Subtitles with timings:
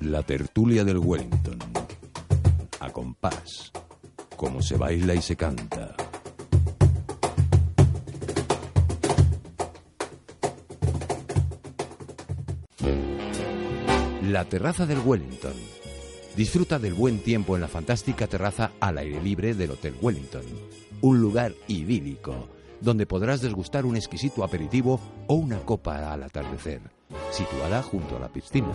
[0.00, 1.58] La tertulia del Wellington.
[2.80, 3.72] A compás.
[4.36, 5.94] Como se baila y se canta.
[14.22, 15.54] La terraza del Wellington.
[16.36, 20.42] Disfruta del buen tiempo en la fantástica terraza al aire libre del Hotel Wellington.
[21.00, 22.48] Un lugar idílico
[22.84, 26.80] donde podrás desgustar un exquisito aperitivo o una copa al atardecer,
[27.30, 28.68] situada junto a la piscina.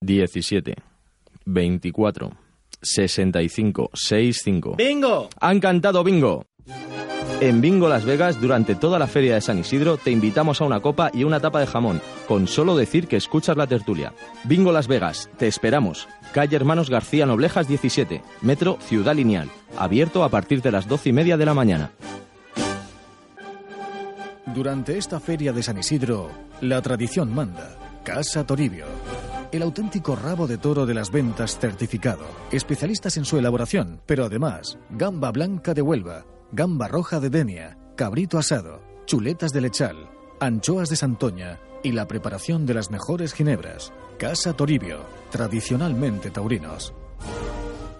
[0.00, 0.74] 17,
[1.44, 2.32] 24,
[2.80, 4.74] 65, 65.
[4.76, 5.28] ¡Bingo!
[5.40, 6.46] Han cantado bingo.
[7.40, 10.78] En Bingo Las Vegas, durante toda la feria de San Isidro, te invitamos a una
[10.78, 14.12] copa y una tapa de jamón, con solo decir que escuchas la tertulia.
[14.44, 16.06] Bingo Las Vegas, te esperamos.
[16.32, 21.12] Calle Hermanos García Noblejas 17, Metro Ciudad Lineal, abierto a partir de las 12 y
[21.12, 21.90] media de la mañana.
[24.46, 26.28] Durante esta feria de San Isidro,
[26.60, 27.76] la tradición manda.
[28.02, 28.86] Casa Toribio.
[29.52, 32.24] El auténtico rabo de toro de las ventas certificado.
[32.50, 38.36] Especialistas en su elaboración, pero además, gamba blanca de Huelva, gamba roja de Denia, cabrito
[38.36, 43.92] asado, chuletas de lechal, anchoas de Santoña y la preparación de las mejores ginebras.
[44.18, 46.92] Casa Toribio, tradicionalmente taurinos.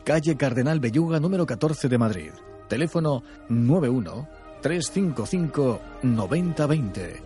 [0.04, 2.32] Calle Cardenal Belluga número 14 de Madrid.
[2.68, 7.22] Teléfono 91 355 9020.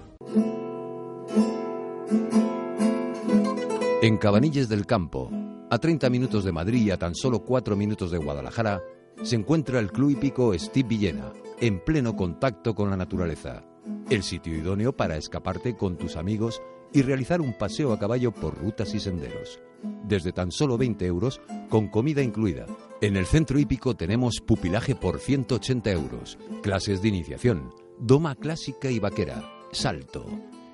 [4.00, 5.30] En Cabanilles del Campo,
[5.70, 8.80] a 30 minutos de Madrid y a tan solo 4 minutos de Guadalajara,
[9.22, 11.30] se encuentra el Club Hípico Steve Villena,
[11.60, 13.62] en pleno contacto con la naturaleza.
[14.08, 16.62] El sitio idóneo para escaparte con tus amigos
[16.94, 19.60] y realizar un paseo a caballo por rutas y senderos.
[20.04, 22.66] Desde tan solo 20 euros, con comida incluida.
[23.00, 28.98] En el centro hípico tenemos pupilaje por 180 euros, clases de iniciación, doma clásica y
[28.98, 29.42] vaquera,
[29.72, 30.26] salto.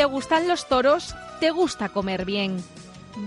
[0.00, 2.56] Te gustan los toros, te gusta comer bien.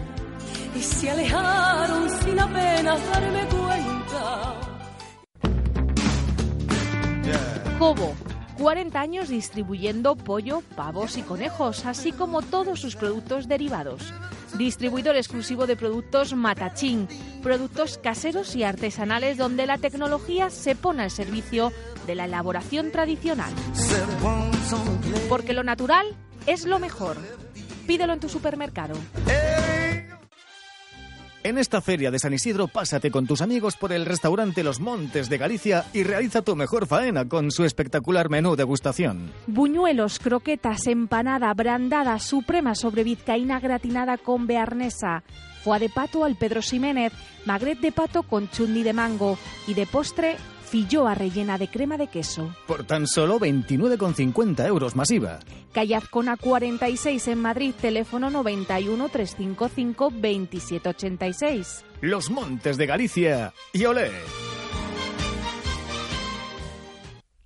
[0.74, 4.54] y se alejaron sin apenas darme cuenta.
[7.78, 8.14] Cobo,
[8.58, 14.12] 40 años distribuyendo pollo, pavos y conejos, así como todos sus productos derivados.
[14.56, 17.06] Distribuidor exclusivo de productos Matachín,
[17.42, 21.72] productos caseros y artesanales donde la tecnología se pone al servicio
[22.06, 23.52] de la elaboración tradicional.
[25.28, 26.06] Porque lo natural
[26.46, 27.16] es lo mejor.
[27.86, 28.94] Pídelo en tu supermercado.
[31.44, 35.28] En esta feria de San Isidro, pásate con tus amigos por el restaurante Los Montes
[35.28, 39.30] de Galicia y realiza tu mejor faena con su espectacular menú degustación.
[39.46, 45.22] Buñuelos, croquetas, empanada, brandada, suprema sobre vizcaína gratinada con bearnesa,
[45.62, 47.12] foie de pato al Pedro Ximénez,
[47.46, 49.38] magret de pato con chundi de mango
[49.68, 50.36] y de postre
[50.68, 52.54] Filloa rellena de crema de queso.
[52.66, 55.38] Por tan solo 29,50 euros masiva.
[55.72, 61.84] Calle Azcona 46 en Madrid, teléfono 91 355 2786.
[62.02, 64.10] Los Montes de Galicia y olé.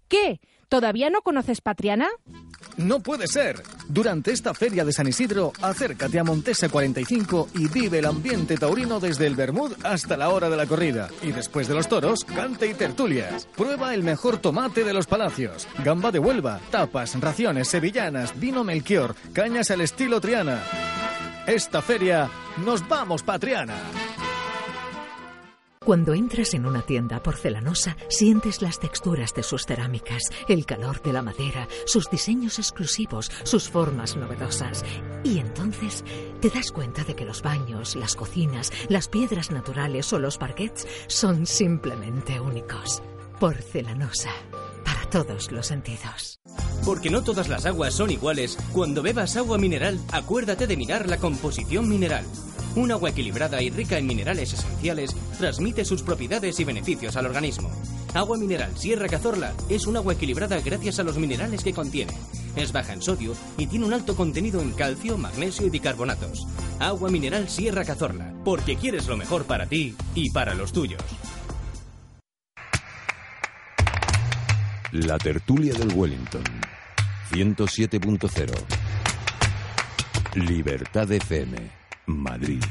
[0.08, 0.40] ¿Qué?
[0.68, 2.08] ¿Todavía no conoces Patriana?
[2.76, 3.62] No puede ser.
[3.88, 9.00] Durante esta feria de San Isidro, acércate a Montesa 45 y vive el ambiente taurino
[9.00, 11.08] desde el Bermud hasta la hora de la corrida.
[11.22, 13.46] Y después de los toros, cante y tertulias.
[13.56, 19.14] Prueba el mejor tomate de los palacios, gamba de Huelva, tapas, raciones sevillanas, vino Melchior,
[19.32, 20.62] cañas al estilo Triana.
[21.46, 22.30] Esta feria,
[22.64, 23.75] nos vamos, Patriana.
[25.84, 31.12] Cuando entras en una tienda porcelanosa, sientes las texturas de sus cerámicas, el calor de
[31.12, 34.84] la madera, sus diseños exclusivos, sus formas novedosas.
[35.25, 36.05] Y entonces
[36.40, 40.87] te das cuenta de que los baños, las cocinas, las piedras naturales o los parquets
[41.08, 43.02] son simplemente únicos.
[43.40, 44.31] Porcelanosa.
[44.85, 46.38] Para todos los sentidos.
[46.85, 51.17] Porque no todas las aguas son iguales, cuando bebas agua mineral, acuérdate de mirar la
[51.17, 52.25] composición mineral.
[52.74, 57.70] Un agua equilibrada y rica en minerales esenciales transmite sus propiedades y beneficios al organismo.
[58.14, 62.14] Agua mineral Sierra Cazorla es un agua equilibrada gracias a los minerales que contiene.
[62.56, 66.46] Es baja en sodio y tiene un alto contenido en calcio, magnesio y bicarbonatos.
[66.78, 71.02] Agua mineral Sierra Cazorla, porque quieres lo mejor para ti y para los tuyos.
[74.92, 76.44] La tertulia del Wellington.
[77.32, 78.52] 107.0.
[80.34, 81.81] Libertad FM.
[82.19, 82.64] Madrid.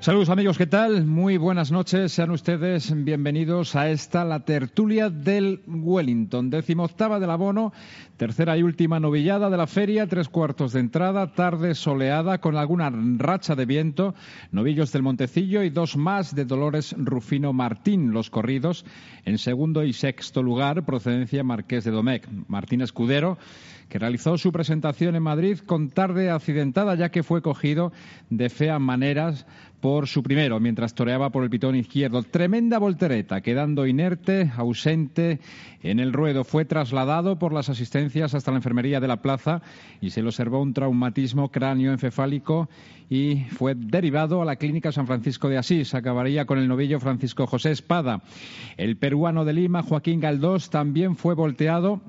[0.00, 1.04] Saludos amigos, ¿qué tal?
[1.06, 7.72] Muy buenas noches, sean ustedes bienvenidos a esta, la tertulia del Wellington, octava del abono,
[8.16, 12.92] tercera y última novillada de la feria, tres cuartos de entrada, tarde soleada con alguna
[13.16, 14.14] racha de viento,
[14.52, 18.84] novillos del Montecillo y dos más de Dolores Rufino Martín, los corridos,
[19.24, 23.36] en segundo y sexto lugar, procedencia Marqués de Domecq, Martín Escudero,
[23.88, 27.92] que realizó su presentación en Madrid con tarde accidentada ya que fue cogido
[28.30, 29.46] de feas maneras
[29.80, 32.22] por su primero, mientras toreaba por el pitón izquierdo.
[32.22, 35.38] Tremenda voltereta, quedando inerte, ausente
[35.82, 36.42] en el ruedo.
[36.44, 39.62] Fue trasladado por las asistencias hasta la enfermería de la plaza
[40.00, 42.68] y se le observó un traumatismo cráneo-encefálico
[43.08, 45.94] y fue derivado a la clínica San Francisco de Asís.
[45.94, 48.22] Acabaría con el novillo Francisco José Espada.
[48.76, 52.00] El peruano de Lima, Joaquín Galdós, también fue volteado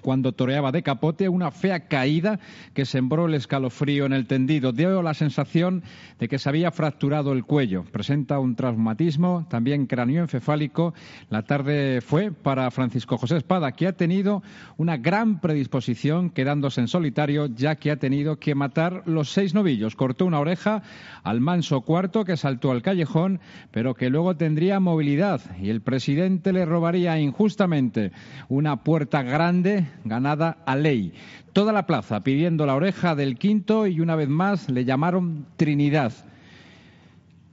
[0.00, 2.38] cuando toreaba de capote, una fea caída
[2.74, 4.72] que sembró el escalofrío en el tendido.
[4.72, 5.82] Dio la sensación
[6.18, 7.84] de que se había fracturado el cuello.
[7.84, 10.94] Presenta un traumatismo, también cráneoencefálico.
[11.30, 14.42] La tarde fue para Francisco José Espada, que ha tenido
[14.76, 19.96] una gran predisposición quedándose en solitario, ya que ha tenido que matar los seis novillos.
[19.96, 20.82] Cortó una oreja
[21.22, 23.40] al manso cuarto que saltó al callejón,
[23.70, 28.12] pero que luego tendría movilidad y el presidente le robaría injustamente
[28.48, 31.12] una puerta grande ganada a ley.
[31.52, 36.12] Toda la plaza pidiendo la oreja del quinto y una vez más le llamaron Trinidad.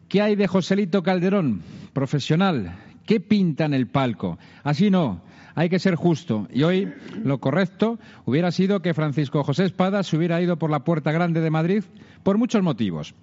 [0.08, 1.62] ¿Qué hay de Joselito Calderón?
[1.94, 2.76] Profesional.
[3.06, 4.38] ¿Qué pinta en el palco?
[4.64, 5.22] Así no.
[5.56, 6.48] Hay que ser justo.
[6.54, 10.84] Y hoy lo correcto hubiera sido que Francisco José Espada se hubiera ido por la
[10.84, 11.84] Puerta Grande de Madrid
[12.24, 13.16] por muchos motivos.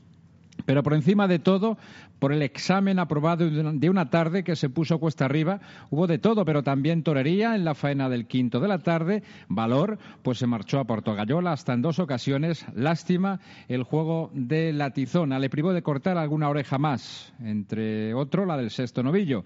[0.64, 1.76] Pero por encima de todo,
[2.18, 6.44] por el examen aprobado de una tarde que se puso cuesta arriba, hubo de todo,
[6.44, 9.22] pero también torería en la faena del quinto de la tarde.
[9.48, 12.64] Valor, pues se marchó a Portogallola hasta en dos ocasiones.
[12.74, 15.38] Lástima el juego de la tizona.
[15.38, 19.44] Le privó de cortar alguna oreja más, entre otro la del sexto novillo.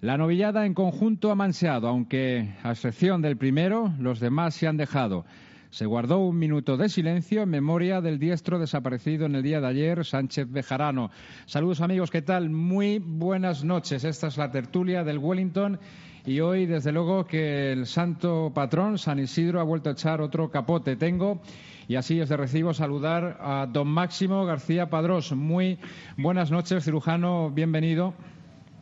[0.00, 4.76] La novillada en conjunto ha manseado, aunque a excepción del primero, los demás se han
[4.76, 5.26] dejado.
[5.70, 9.68] Se guardó un minuto de silencio en memoria del diestro desaparecido en el día de
[9.68, 11.12] ayer, Sánchez Bejarano.
[11.46, 12.50] Saludos amigos, ¿qué tal?
[12.50, 14.02] Muy buenas noches.
[14.02, 15.78] Esta es la tertulia del Wellington
[16.26, 20.50] y hoy, desde luego, que el santo patrón, San Isidro, ha vuelto a echar otro
[20.50, 20.96] capote.
[20.96, 21.40] Tengo,
[21.86, 25.30] y así es de recibo, saludar a don Máximo García Padrós.
[25.30, 25.78] Muy
[26.16, 28.14] buenas noches, cirujano, bienvenido.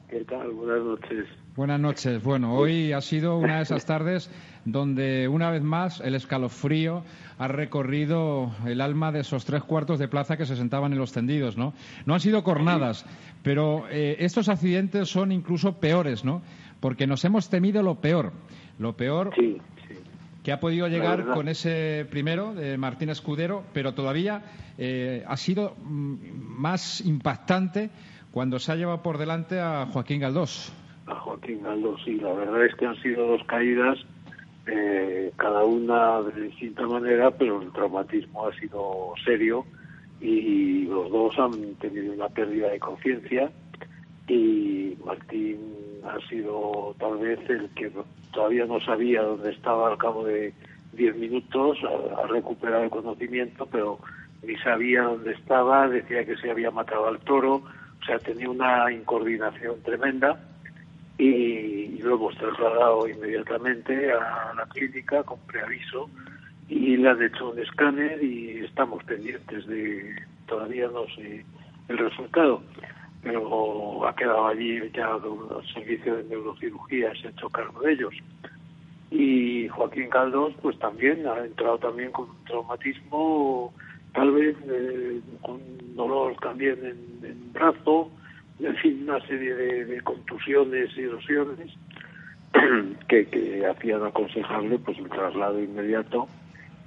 [0.09, 0.53] ¿Qué tal?
[0.53, 1.27] Buenas noches.
[1.55, 2.23] Buenas noches.
[2.23, 4.31] Bueno, hoy ha sido una de esas tardes
[4.65, 7.05] donde una vez más el escalofrío
[7.37, 11.12] ha recorrido el alma de esos tres cuartos de plaza que se sentaban en los
[11.12, 11.75] tendidos, ¿no?
[12.07, 13.05] No han sido cornadas,
[13.43, 16.41] pero eh, estos accidentes son incluso peores, ¿no?
[16.81, 18.33] Porque nos hemos temido lo peor.
[18.79, 19.35] Lo peor
[20.43, 24.43] que ha podido llegar con ese primero de Martín Escudero, pero todavía
[24.79, 26.15] eh, ha sido mm,
[26.59, 27.91] más impactante
[28.30, 30.73] cuando se ha llevado por delante a Joaquín Galdós.
[31.06, 33.99] A Joaquín Galdós, sí, la verdad es que han sido dos caídas,
[34.66, 39.64] eh, cada una de distinta manera, pero el traumatismo ha sido serio
[40.20, 43.50] y los dos han tenido una pérdida de conciencia
[44.26, 45.58] y Martín
[46.04, 47.90] ha sido tal vez el que
[48.32, 50.52] todavía no sabía dónde estaba al cabo de
[50.92, 53.99] diez minutos, ha, recuperado el conocimiento, pero
[54.42, 57.62] ni sabía dónde estaba, decía que se había matado al toro,
[58.00, 60.40] o sea, tenía una incoordinación tremenda
[61.19, 66.09] y lo hemos trasladado inmediatamente a la clínica con preaviso
[66.69, 70.14] y le han hecho un escáner y estamos pendientes de,
[70.47, 71.45] todavía no sé
[71.88, 72.62] el resultado,
[73.23, 78.14] pero ha quedado allí ya el servicio de neurocirugía, se ha hecho cargo de ellos.
[79.11, 83.73] Y Joaquín Caldos, pues también ha entrado también con un traumatismo,
[84.15, 85.61] tal vez eh, con
[85.95, 88.11] dolor también en, brazo,
[88.61, 91.71] en fin, una serie de, contusiones y erosiones
[93.09, 96.29] que, que hacían aconsejarle pues el traslado inmediato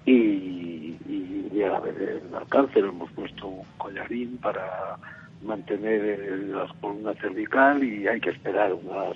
[0.05, 2.79] y, y llega a ver el alcance.
[2.79, 4.97] Hemos puesto un collarín para
[5.43, 9.13] mantener las columnas cervical y hay que esperar una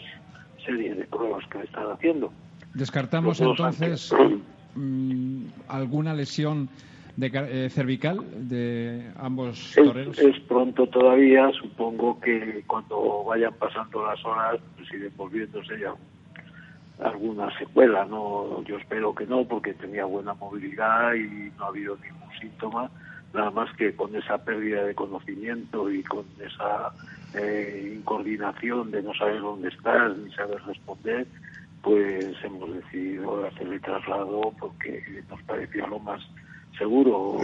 [0.66, 2.32] serie de pruebas que le están haciendo.
[2.74, 4.14] Descartamos entonces
[4.76, 6.70] mm, alguna lesión
[7.18, 10.18] de, eh, cervical de ambos toreros.
[10.20, 15.94] Es, pronto todavía, supongo que cuando vayan pasando las horas pues iré volviéndose ya
[17.04, 21.98] alguna secuela, no, yo espero que no, porque tenía buena movilidad y no ha habido
[21.98, 22.90] ningún síntoma,
[23.34, 26.94] nada más que con esa pérdida de conocimiento y con esa
[27.34, 31.28] eh, incoordinación de no saber dónde estás ni saber responder,
[31.82, 36.22] pues hemos decidido hacer el traslado porque nos parecía lo más
[36.78, 37.40] seguro.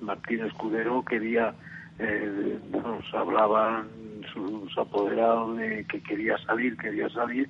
[0.00, 1.54] Martín Escudero quería,
[1.98, 3.88] eh, nos hablaban
[4.32, 7.48] sus apoderados de que quería salir, quería salir,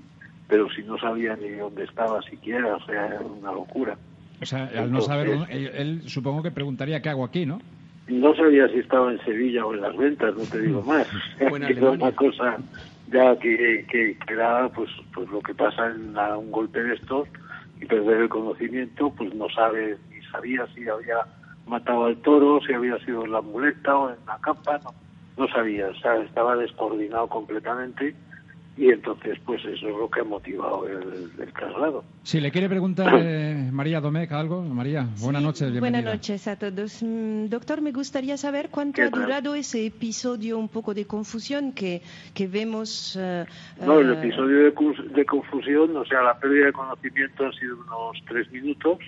[0.49, 3.97] pero si no sabía ni dónde estaba siquiera, o sea, era una locura.
[4.43, 7.61] O sea, al no saber, él, supongo que preguntaría qué hago aquí, ¿no?
[8.09, 11.07] No sabía si estaba en Sevilla o en las ventas, no te digo más.
[11.39, 12.59] era una cosa
[13.13, 17.29] ya que, que, era pues, pues lo que pasa en un golpe de estos
[17.81, 21.19] y perder el conocimiento, pues no sabe ni sabía si había
[21.67, 24.95] matado al toro, si había sido en la muleta o en la campa, no,
[25.37, 28.15] no sabía, o sea, estaba descoordinado completamente
[28.77, 32.03] y entonces pues eso es lo que ha motivado el, el traslado.
[32.23, 36.01] Si le quiere preguntar eh, María Domecq algo, María, buenas noches, bienvenida.
[36.01, 37.03] Buenas noches a todos.
[37.03, 42.01] Mm, doctor, me gustaría saber cuánto ha durado ese episodio un poco de confusión que,
[42.33, 43.19] que vemos.
[43.21, 43.45] Eh,
[43.85, 44.73] no, el eh, episodio de,
[45.15, 48.99] de, confusión, o sea, la pérdida de conocimiento ha sido unos tres minutos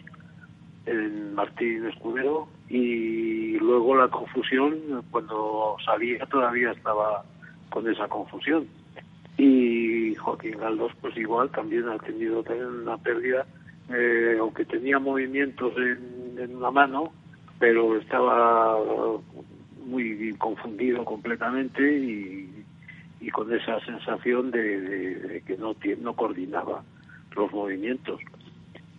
[0.87, 7.25] en Martín Escudero y luego la confusión, cuando salía todavía estaba
[7.71, 8.67] con esa confusión.
[9.37, 12.45] Y Joaquín Galdós pues igual también ha tenido
[12.83, 13.47] una pérdida
[13.93, 17.13] eh, aunque tenía movimientos en, en, una mano
[17.59, 18.79] pero estaba
[19.85, 22.49] muy confundido completamente y,
[23.31, 26.83] con esa sensación de, que no no coordinaba
[27.37, 28.21] los movimientos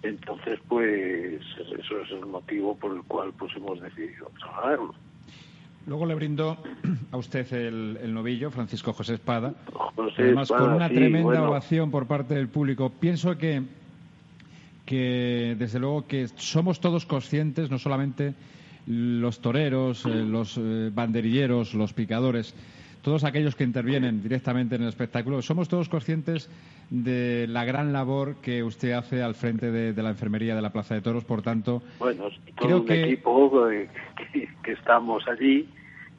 [0.04, 1.42] entonces pues
[1.80, 4.94] eso es el motivo por el cual pues hemos decidido trabajarlo.
[5.86, 6.58] Luego le brindó
[7.12, 9.54] a usted el, novillo, Francisco José Espada,
[10.18, 12.90] además con una tremenda ovación por parte del público.
[12.90, 13.64] Pienso que,
[14.86, 18.34] que, desde luego, que somos todos conscientes, no solamente
[18.88, 22.56] los toreros, eh, los eh, banderilleros, los picadores,
[23.04, 26.50] todos aquellos que intervienen directamente en el espectáculo, somos todos conscientes
[26.90, 30.96] de la gran labor que usted hace al frente de, la enfermería de la Plaza
[30.96, 31.26] de Toros.
[31.26, 33.04] Por tanto, bueno, creo un que...
[33.04, 33.68] equipo
[34.32, 35.68] que, que, estamos allí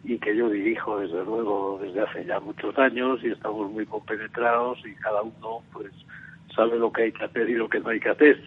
[0.05, 4.79] y que yo dirijo desde luego desde hace ya muchos años y estamos muy compenetrados
[4.87, 5.91] y cada uno pues
[6.55, 8.43] sabe lo que hay que hacer y lo que no hay que hacer.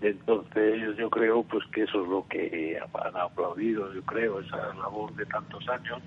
[0.00, 5.14] Entonces yo creo pues que eso es lo que han aplaudido, yo creo, esa labor
[5.14, 6.02] de tantos años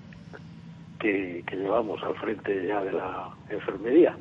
[1.06, 4.16] que, llevamos al frente ya de la enfermería.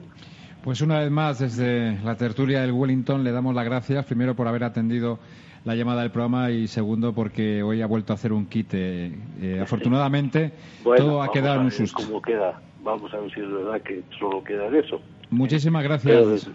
[0.63, 4.47] Pues una vez más, desde la tertulia del Wellington, le damos las gracias, primero por
[4.47, 5.19] haber atendido
[5.63, 8.73] la llamada del programa y segundo porque hoy ha vuelto a hacer un kit.
[8.73, 10.51] Eh, eh, afortunadamente,
[10.97, 12.03] todo ha quedado en un susto.
[12.03, 12.59] ¿Cómo queda?
[12.83, 15.01] Vamos a ver si es verdad que solo queda de eso.
[15.31, 16.49] Muchísimas gracias.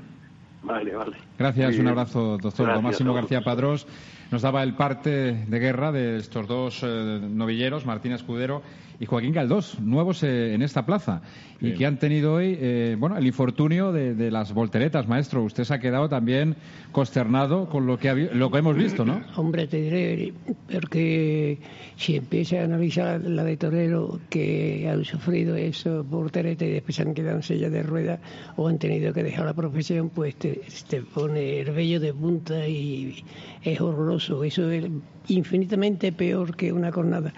[0.63, 1.17] Vale, vale.
[1.39, 2.67] Gracias, un abrazo, doctor.
[2.67, 3.87] Gracias García Padrós
[4.31, 8.63] nos daba el parte de guerra de estos dos eh, novilleros, Martín Escudero
[9.01, 11.23] y Joaquín Galdós, nuevos eh, en esta plaza,
[11.59, 15.43] y que han tenido hoy, eh, bueno, el infortunio de, de, las volteretas, maestro.
[15.43, 16.57] Usted se ha quedado también
[16.93, 19.23] consternado con lo que, ha, lo que hemos visto, ¿no?
[19.37, 20.35] Hombre, te diré,
[20.71, 21.59] porque
[21.97, 27.03] si empieza a analizar la de Torero que han sufrido eso volteretas y después se
[27.03, 28.21] han quedado en silla de ruedas
[28.57, 32.69] o han tenido que dejar la profesión, pues te, te pone el vello de punta
[32.69, 33.25] y
[33.63, 34.20] es horroroso.
[34.21, 34.85] Eso es
[35.29, 37.33] infinitamente peor que una cornada.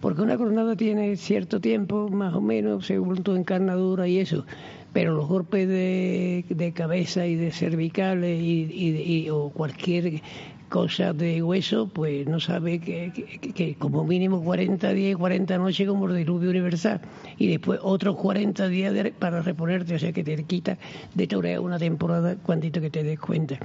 [0.00, 4.44] Porque una cornada tiene cierto tiempo, más o menos, según tu encarnadura y eso.
[4.92, 10.22] Pero los golpes de, cabeza y de cervicales y, o cualquier
[10.68, 13.10] cosa de hueso, pues no sabe que,
[13.54, 17.00] que, como mínimo 40 días, 40 noches como el diluvio universal.
[17.36, 20.78] Y después otros 40 días para reponerte, o sea que te quita
[21.14, 23.58] de torear una temporada cuantito que te des cuenta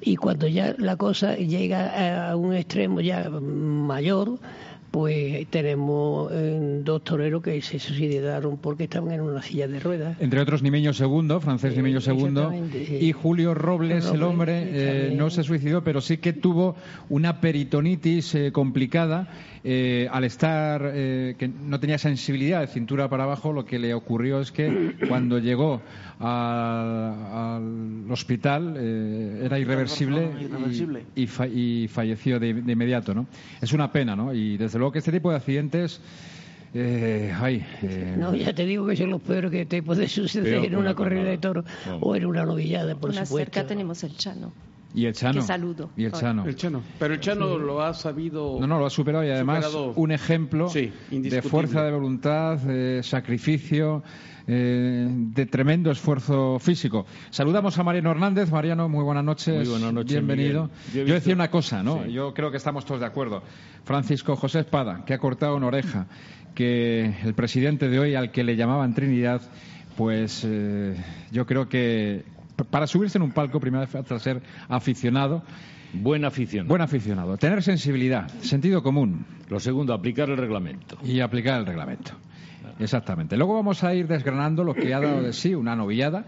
[0.00, 4.38] y cuando ya la cosa llega a un extremo ya mayor,
[4.90, 10.16] pues tenemos eh, dos toreros que se suicidaron porque estaban en una silla de ruedas.
[10.20, 12.98] Entre otros, Nimeño II, Francés eh, Nimeño II, sí.
[13.02, 16.76] y Julio Robles, Robles el hombre, eh, no se suicidó, pero sí que tuvo
[17.10, 19.28] una peritonitis eh, complicada
[19.68, 23.94] eh, al estar, eh, que no tenía sensibilidad de cintura para abajo, lo que le
[23.94, 25.82] ocurrió es que cuando llegó
[26.20, 31.04] a, al hospital eh, era irreversible, irreversible.
[31.14, 33.26] Y, y, fa y, falleció de, de, inmediato, ¿no?
[33.60, 34.32] Es una pena, ¿no?
[34.32, 36.00] Y desde luego que este tipo de accidentes...
[36.74, 40.64] Eh, ay, eh, no, ya te digo que son los peores que te puede suceder
[40.64, 41.96] en una corrida de toro no.
[41.98, 43.54] o en una novillada, por una supuesto.
[43.54, 44.52] cerca tenemos el Chano.
[44.94, 45.40] Y el Chano.
[45.40, 45.90] Que saludo.
[45.96, 46.46] Y el Chano.
[46.46, 46.82] El Chano.
[46.98, 47.62] Pero el Chano sí.
[47.62, 48.58] lo ha sabido.
[48.60, 49.92] No, no, lo ha superado y además superado.
[49.96, 54.02] un ejemplo sí, de fuerza de voluntad, de sacrificio.
[54.48, 57.04] Eh, de tremendo esfuerzo físico.
[57.30, 58.48] Saludamos a Mariano Hernández.
[58.52, 59.56] Mariano, muy buenas noches.
[59.56, 60.12] Muy buenas noches.
[60.12, 60.68] Bienvenido.
[60.68, 61.04] Yo, visto...
[61.08, 62.04] Yo, decía una cosa, ¿no?
[62.04, 62.12] Sí.
[62.12, 63.42] Yo creo que estamos todos de acuerdo.
[63.84, 66.06] Francisco José Espada, que ha cortado una oreja,
[66.54, 69.42] que el presidente de hoy, al que le llamaban Trinidad,
[69.96, 70.96] pues eh,
[71.32, 72.24] yo creo que
[72.64, 75.42] para subirse en un palco, primero hace ser aficionado.
[75.92, 76.68] Buen aficionado.
[76.68, 77.36] Buen aficionado.
[77.36, 79.24] Tener sensibilidad, sentido común.
[79.48, 80.98] Lo segundo, aplicar el reglamento.
[81.04, 82.12] Y aplicar el reglamento.
[82.78, 83.36] Exactamente.
[83.36, 86.24] Luego vamos a ir desgranando lo que ha dado de sí una novillada,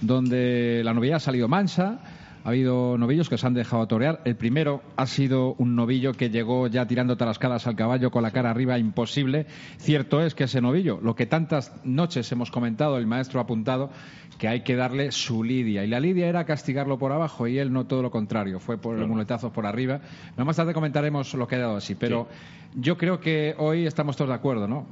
[0.00, 2.00] donde la novillada ha salido mansa,
[2.44, 4.20] ha habido novillos que se han dejado torear.
[4.24, 8.30] El primero ha sido un novillo que llegó ya tirando tarascadas al caballo con la
[8.30, 9.46] cara arriba, imposible.
[9.78, 13.90] Cierto es que ese novillo, lo que tantas noches hemos comentado, el maestro ha apuntado,
[14.38, 15.84] que hay que darle su lidia.
[15.84, 18.98] Y la lidia era castigarlo por abajo y él no todo lo contrario, fue por
[18.98, 20.00] los muletazos por arriba.
[20.36, 22.80] Más tarde comentaremos lo que ha dado así, pero sí.
[22.80, 24.86] yo creo que hoy estamos todos de acuerdo, ¿no?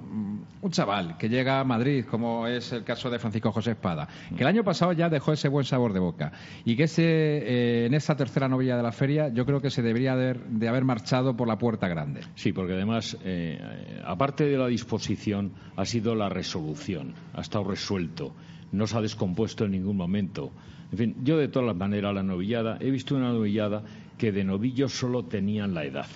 [0.63, 4.43] Un chaval que llega a Madrid, como es el caso de Francisco José Espada, que
[4.43, 6.33] el año pasado ya dejó ese buen sabor de boca
[6.65, 9.83] y que ese, eh, en esa tercera novilla de la feria yo creo que se
[9.83, 12.21] debería de haber, de haber marchado por la puerta grande.
[12.35, 13.59] Sí, porque además, eh,
[14.05, 18.35] aparte de la disposición, ha sido la resolución, ha estado resuelto
[18.73, 20.51] no se ha descompuesto en ningún momento.
[20.93, 23.83] En fin, yo de todas las maneras la novillada, he visto una novillada
[24.19, 26.07] que de novillos solo tenían la edad.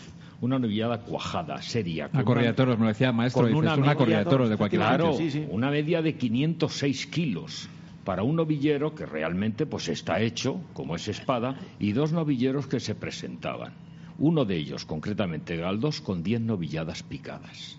[0.40, 2.10] Una novillada cuajada, seria.
[2.12, 4.56] Una corrida de toros, me lo decía maestro, con una, una corrida de toros de
[4.56, 5.46] cualquier Claro, sí, sí.
[5.48, 7.68] una media de 506 kilos
[8.04, 12.80] para un novillero que realmente pues está hecho, como es espada, y dos novilleros que
[12.80, 13.72] se presentaban.
[14.18, 17.78] Uno de ellos, concretamente Galdos, con 10 novilladas picadas.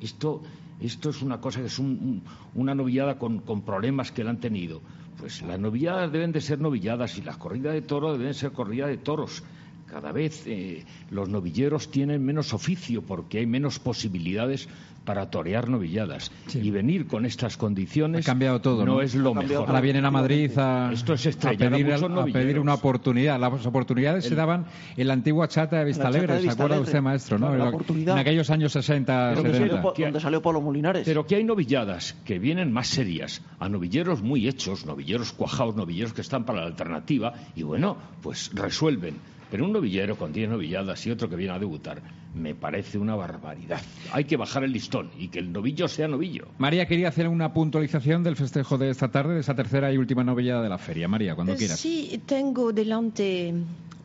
[0.00, 0.42] Esto
[0.82, 2.22] esto es una cosa que es un, un,
[2.54, 4.80] una novillada con, con, problemas que la han tenido.
[5.16, 8.88] Pues las novilladas deben de ser novilladas y las corridas de toros deben ser corridas
[8.88, 9.44] de toros.
[9.92, 14.66] Cada vez eh, los novilleros tienen menos oficio porque hay menos posibilidades
[15.04, 16.32] para torear novilladas.
[16.46, 16.60] Sí.
[16.60, 19.02] Y venir con estas condiciones ha cambiado todo, no, ¿no?
[19.02, 19.68] es lo mejor.
[19.68, 23.38] Ahora vienen a Madrid a, Esto es a, pedir, a pedir, una oportunidad.
[23.38, 24.64] Las oportunidades El, se daban
[24.96, 27.36] en la antigua chata de Vista Alegre, ¿se acuerda usted, maestro?
[27.36, 27.64] Claro, ¿no?
[27.64, 28.14] la oportunidad.
[28.14, 29.82] En aquellos años 60, Pero 70.
[29.82, 31.02] Salió, donde salió Pablo Molinares.
[31.04, 36.14] Pero que hay novilladas que vienen más serias, a novilleros muy hechos, novilleros cuajados, novilleros
[36.14, 39.31] que están para la alternativa, y bueno, pues resuelven.
[39.52, 42.00] Pero un novillero con 10 novilladas y otro que viene a debutar,
[42.34, 43.82] me parece una barbaridad.
[44.10, 46.46] Hay que bajar el listón y que el novillo sea novillo.
[46.56, 50.24] María quería hacer una puntualización del festejo de esta tarde, de esa tercera y última
[50.24, 51.06] novillada de la feria.
[51.06, 51.78] María, cuando quieras.
[51.78, 53.52] Sí, tengo delante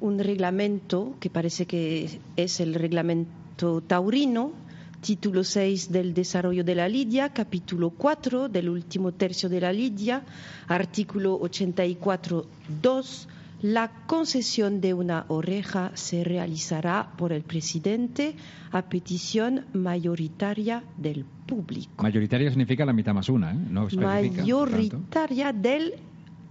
[0.02, 4.52] un reglamento que parece que es el reglamento taurino,
[5.00, 10.24] título 6 del desarrollo de la lidia, capítulo 4 del último tercio de la lidia,
[10.68, 13.28] artículo 84.2
[13.62, 18.36] la concesión de una oreja se realizará por el presidente
[18.72, 22.04] a petición mayoritaria del público.
[22.04, 23.58] Mayoritaria significa la mitad más una, ¿eh?
[23.70, 25.94] No Mayoritaria del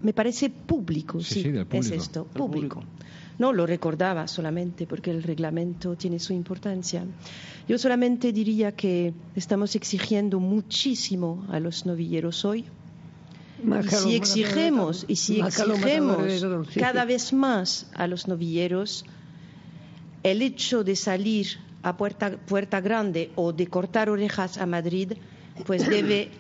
[0.03, 1.95] me parece público, Sí, sí, sí, del es público.
[1.95, 2.83] esto, Del público.
[3.39, 7.05] No lo recordaba solamente porque el reglamento tiene su importancia.
[7.69, 12.65] Yo solamente diría que estamos exigiendo muchísimo a los novilleros hoy.
[13.89, 15.41] Si de y si sí,
[16.79, 19.05] cada vez más a los novilleros,
[20.23, 21.47] el hecho de salir
[21.83, 25.13] a puerta, puerta grande o de cortar orejas a Madrid,
[25.65, 26.31] pues debe,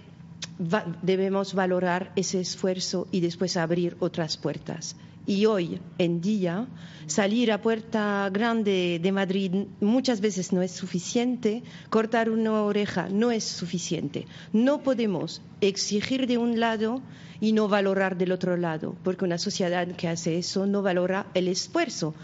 [0.60, 4.96] va- debemos valorar ese esfuerzo y después abrir otras puertas.
[5.26, 6.68] Y hoy en día,
[7.06, 13.32] salir a puerta grande de Madrid muchas veces no es suficiente, cortar una oreja no
[13.32, 14.26] es suficiente.
[14.52, 17.02] No podemos exigir de un lado
[17.40, 21.48] y no valorar del otro lado, porque una sociedad que hace eso no valora el
[21.48, 22.14] esfuerzo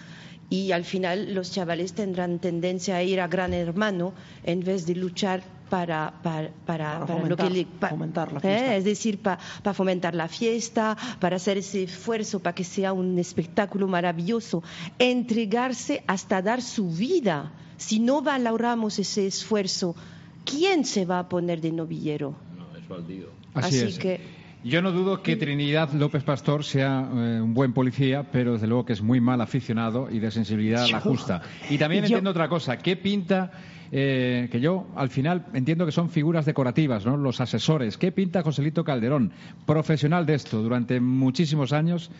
[0.48, 4.12] y al final los chavales tendrán tendencia a ir a Gran Hermano
[4.44, 8.28] en vez de luchar para, para, para, Para para lo que fomentar- le- pa- fomentar
[8.30, 8.42] la ¿eh?
[8.42, 8.76] fiesta.
[8.76, 13.88] es decir, para fomentar la fiesta, para hacer ese esfuerzo para que sea un espectáculo
[13.88, 14.62] maravilloso,
[14.98, 17.52] entregarse hasta dar su vida.
[17.78, 19.96] Si no valoramos ese esfuerzo,
[20.44, 22.34] ¿quién se va a poner de novillero?
[22.78, 23.28] es baldío.
[23.54, 23.98] Así, Así es.
[23.98, 28.68] que- Yo no dudo que Trinidad López Pastor sea eh, un buen policía, pero desde
[28.68, 31.42] luego que es muy mal aficionado y de sensibilidad a la justa.
[31.68, 32.78] Y también entiendo otra cosa.
[32.78, 33.50] ¿Qué pinta,
[33.90, 37.16] eh, que yo al final entiendo que son figuras decorativas, ¿no?
[37.16, 37.98] Los asesores.
[37.98, 39.32] ¿Qué pinta Joselito Calderón,
[39.66, 42.12] profesional de esto durante muchísimos años,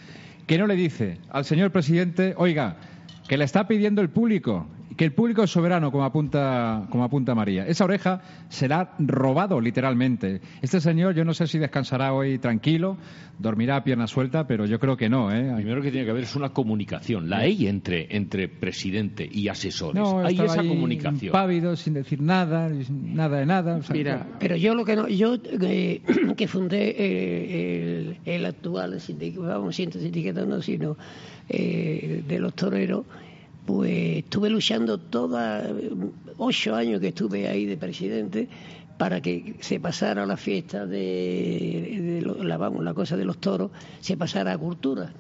[0.49, 2.77] que no le dice al señor presidente, oiga,
[3.29, 7.35] que le está pidiendo el público, que el público es soberano, como apunta, como apunta
[7.35, 7.67] María.
[7.67, 10.41] Esa oreja será robado, literalmente.
[10.61, 12.97] Este señor, yo no sé si descansará hoy tranquilo,
[13.39, 15.53] dormirá a pierna suelta, pero yo creo que no, ¿eh?
[15.57, 20.03] Primero que tiene que haber es una comunicación, la hay entre, entre presidente y asesores.
[20.03, 21.27] No, hay esa ahí comunicación.
[21.27, 23.77] impávido, sin decir nada, nada de nada.
[23.77, 26.03] o sea, Mira, pero yo lo que no, yo eh,
[26.37, 30.97] que fundé eh, el, el actual sindicato, vamos, siento sindicato no, sino
[31.49, 33.05] eh, de los toreros,
[33.67, 35.69] pues estuve luchando toda
[36.39, 38.49] ocho años que estuve ahí de presidente
[38.99, 43.71] para que se pasara la fiesta de, de la, vamos, la cosa de los toros,
[44.01, 45.13] se pasara a cultura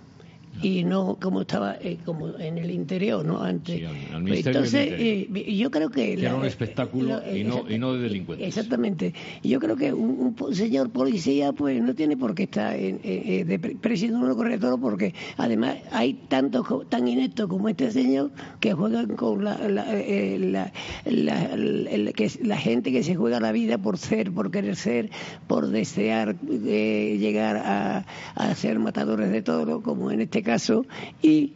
[0.60, 3.42] y no como estaba eh, como en el interior, ¿no?
[3.42, 3.78] Antes.
[3.78, 6.14] Sí, al- al Pues entonces, eh, yo creo que...
[6.16, 7.72] Que era un espectáculo lo- y no, exacto.
[7.74, 8.48] y no de delincuentes.
[8.48, 9.14] Exactamente.
[9.42, 13.76] Yo creo que un, señor policía pues no tiene por qué estar en, de pre-
[13.76, 19.44] presidiendo un corredor porque además hay tantos tan ineptos como este señor que juegan con
[19.44, 20.72] la, la, eh, la,
[21.06, 25.10] la- que la gente que se juega la vida por ser, por querer ser,
[25.46, 30.86] por desear eh, llegar a, a ser matadores de toro, como en este caso,
[31.20, 31.54] y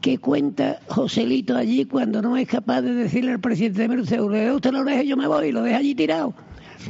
[0.00, 4.38] que cuenta Joselito allí cuando no es capaz de decirle al presidente de Merced, le
[4.38, 6.34] dé usted la oreja yo me voy y lo deja allí tirado.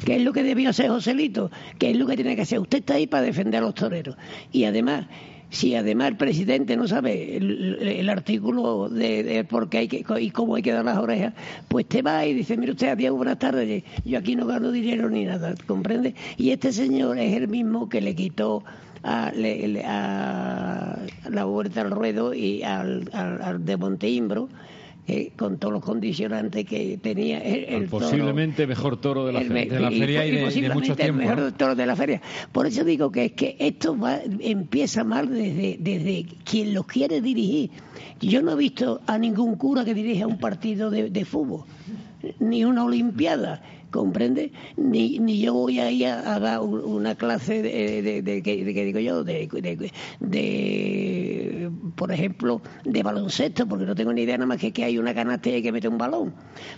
[0.04, 1.50] ¿Qué es lo que debió hacer Joselito?
[1.78, 2.60] ¿Qué es lo que tiene que hacer?
[2.60, 4.16] Usted está ahí para defender a los toreros.
[4.52, 5.06] Y además,
[5.50, 10.04] si además el presidente no sabe el, el artículo de, de por qué hay que,
[10.20, 11.34] y cómo hay que dar las orejas,
[11.66, 15.10] pues te va y dice, mire usted, adiós, buenas tardes, yo aquí no gano dinero
[15.10, 16.14] ni nada, ¿comprende?
[16.36, 18.62] Y este señor es el mismo que le quitó
[19.02, 20.98] a, le- a
[21.30, 24.48] la vuelta al ruedo y al, al, al de Monteimbro,
[25.08, 28.04] eh, con todos los condicionantes que tenía el, el Al toro.
[28.06, 29.64] posiblemente mejor toro de la El feria.
[29.64, 31.52] me- De la feria y de- y de posiblemente mucho tiempo, el mejor ¿no?
[31.54, 32.20] toro de la feria.
[32.52, 37.20] Por eso digo que es que esto va- empieza mal desde, desde quien los quiere
[37.20, 37.70] dirigir.
[38.20, 41.64] Yo no he visto a ningún cura que dirija un partido de, de fútbol,
[42.38, 43.62] ni una olimpiada.
[43.90, 44.52] ¿Comprende?
[44.76, 48.42] Ni, ni yo voy a ir a, a dar un- una clase de, de, de-
[48.42, 49.48] que, digo yo, de,
[50.20, 54.98] de, por ejemplo, de baloncesto, porque no tengo ni idea nada más que que hay
[54.98, 56.32] una canasta y hay que meter un balón.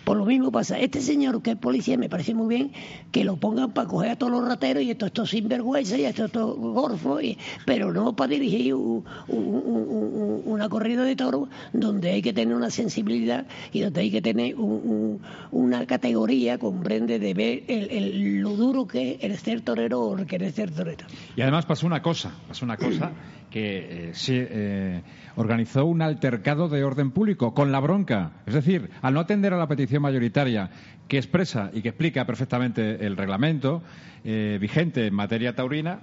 [0.05, 0.79] Por lo mismo pasa.
[0.79, 2.73] Este señor que es policía me parece muy bien
[3.11, 6.25] que lo pongan para coger a todos los rateros y esto estos sinvergüenza y esto
[6.25, 11.49] estos gorfos, y- pero no para dirigir un- un- un- un- una corrida de toros
[11.75, 15.21] donde hay que tener una sensibilidad y donde hay que tener un- un-
[15.51, 20.53] una categoría, comprende, de ver el, el- lo duro que es ser torero o querer
[20.53, 21.07] ser torero.
[21.37, 23.11] Y además pasó una cosa, pasó una cosa
[23.51, 25.03] que eh, se eh,
[25.37, 28.33] organizó un altercado de orden público con la bronca.
[28.47, 30.71] Es decir, al no atender a la petición mayoritaria
[31.09, 33.83] que expresa y que explica perfectamente el reglamento
[34.25, 36.01] eh, vigente en materia taurina,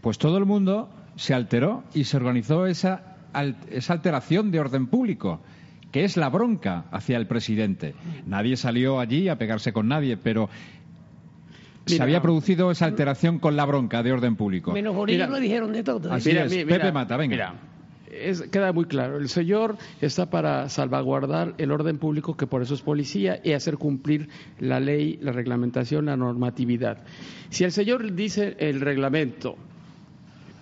[0.00, 3.16] pues todo el mundo se alteró y se organizó esa,
[3.70, 5.40] esa alteración de orden público
[5.92, 7.94] que es la bronca hacia el presidente.
[8.26, 10.48] Nadie salió allí a pegarse con nadie, pero
[11.86, 14.72] se Mira, había producido esa alteración con la bronca de orden público.
[14.72, 15.30] Menos Borillo Mira.
[15.30, 16.12] lo dijeron de todo.
[16.12, 16.54] Así Mira, es.
[16.54, 17.32] mi- Pepe Mata, venga.
[17.34, 17.54] Mira,
[18.12, 19.16] es- queda muy claro.
[19.16, 23.78] El señor está para salvaguardar el orden público, que por eso es policía, y hacer
[23.78, 26.98] cumplir la ley, la reglamentación, la normatividad.
[27.48, 29.56] Si el señor dice el reglamento,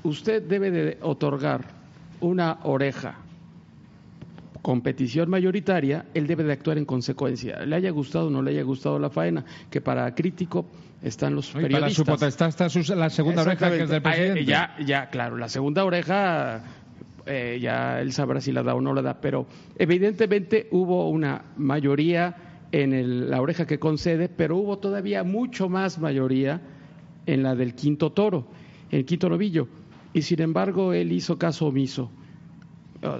[0.05, 1.65] usted debe de otorgar
[2.21, 3.17] una oreja
[4.67, 7.65] competición mayoritaria, él debe de actuar en consecuencia.
[7.65, 10.67] Le haya gustado o no le haya gustado la faena, que para crítico
[11.01, 11.81] están los periodistas.
[11.83, 14.45] Para su potestad está la segunda oreja que es del presidente.
[14.45, 16.65] Ya, ya, claro, la segunda oreja
[17.27, 19.47] eh, ya él sabrá si la da o no la da, pero
[19.79, 22.35] evidentemente hubo una mayoría
[22.73, 26.61] en la oreja que concede, pero hubo todavía mucho más mayoría
[27.27, 28.49] en la del quinto toro,
[28.91, 29.69] el quinto novillo,
[30.13, 32.11] y sin embargo él hizo caso omiso.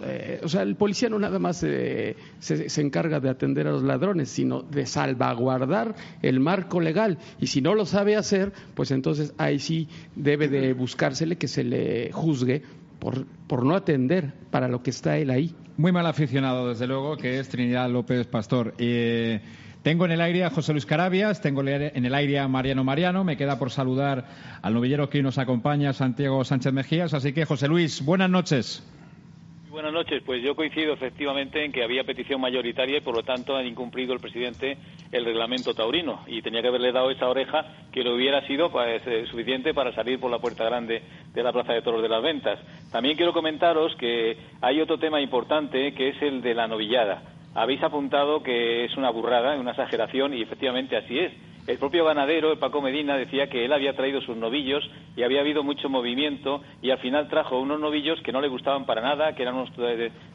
[0.05, 3.83] Eh, o sea, el policía no nada más se, se, encarga de atender a los
[3.83, 7.19] ladrones, sino de salvaguardar el marco legal.
[7.41, 11.65] Y si no lo sabe hacer, pues entonces ahí sí debe de buscársele que se
[11.65, 12.63] le juzgue
[12.99, 15.55] por, por no atender para lo que está él ahí.
[15.77, 18.75] Muy mal aficionado, desde luego, que es Trinidad López Pastor.
[18.79, 19.41] Eh,
[19.83, 23.23] tengo en el aire a José Luis Carabias, tengo en el aire a Mariano Mariano,
[23.25, 24.25] me queda por saludar
[24.63, 27.15] al novillero que nos acompaña, Santiago Sánchez Mejías.
[27.15, 28.83] Así que, José Luis, buenas noches.
[29.77, 30.23] Buenas noches.
[30.25, 34.15] Pues yo coincido efectivamente en que había petición mayoritaria y por lo tanto ha incumplido
[34.15, 34.79] el presidente
[35.13, 37.63] el reglamento taurino y tenía que haberle dado esa oreja
[37.93, 41.03] que le hubiera sido pues, eh, suficiente para salir por la puerta grande
[41.35, 42.59] de la Plaza de Toros de las Ventas.
[42.91, 47.25] También quiero comentaros que hay otro tema importante que es el de la novillada.
[47.55, 51.33] Habéis apuntado que es una burrada, una exageración y efectivamente así es
[51.67, 55.41] el propio ganadero, el Paco Medina, decía que él había traído sus novillos y había
[55.41, 59.35] habido mucho movimiento y al final trajo unos novillos que no le gustaban para nada,
[59.35, 59.73] que eran unos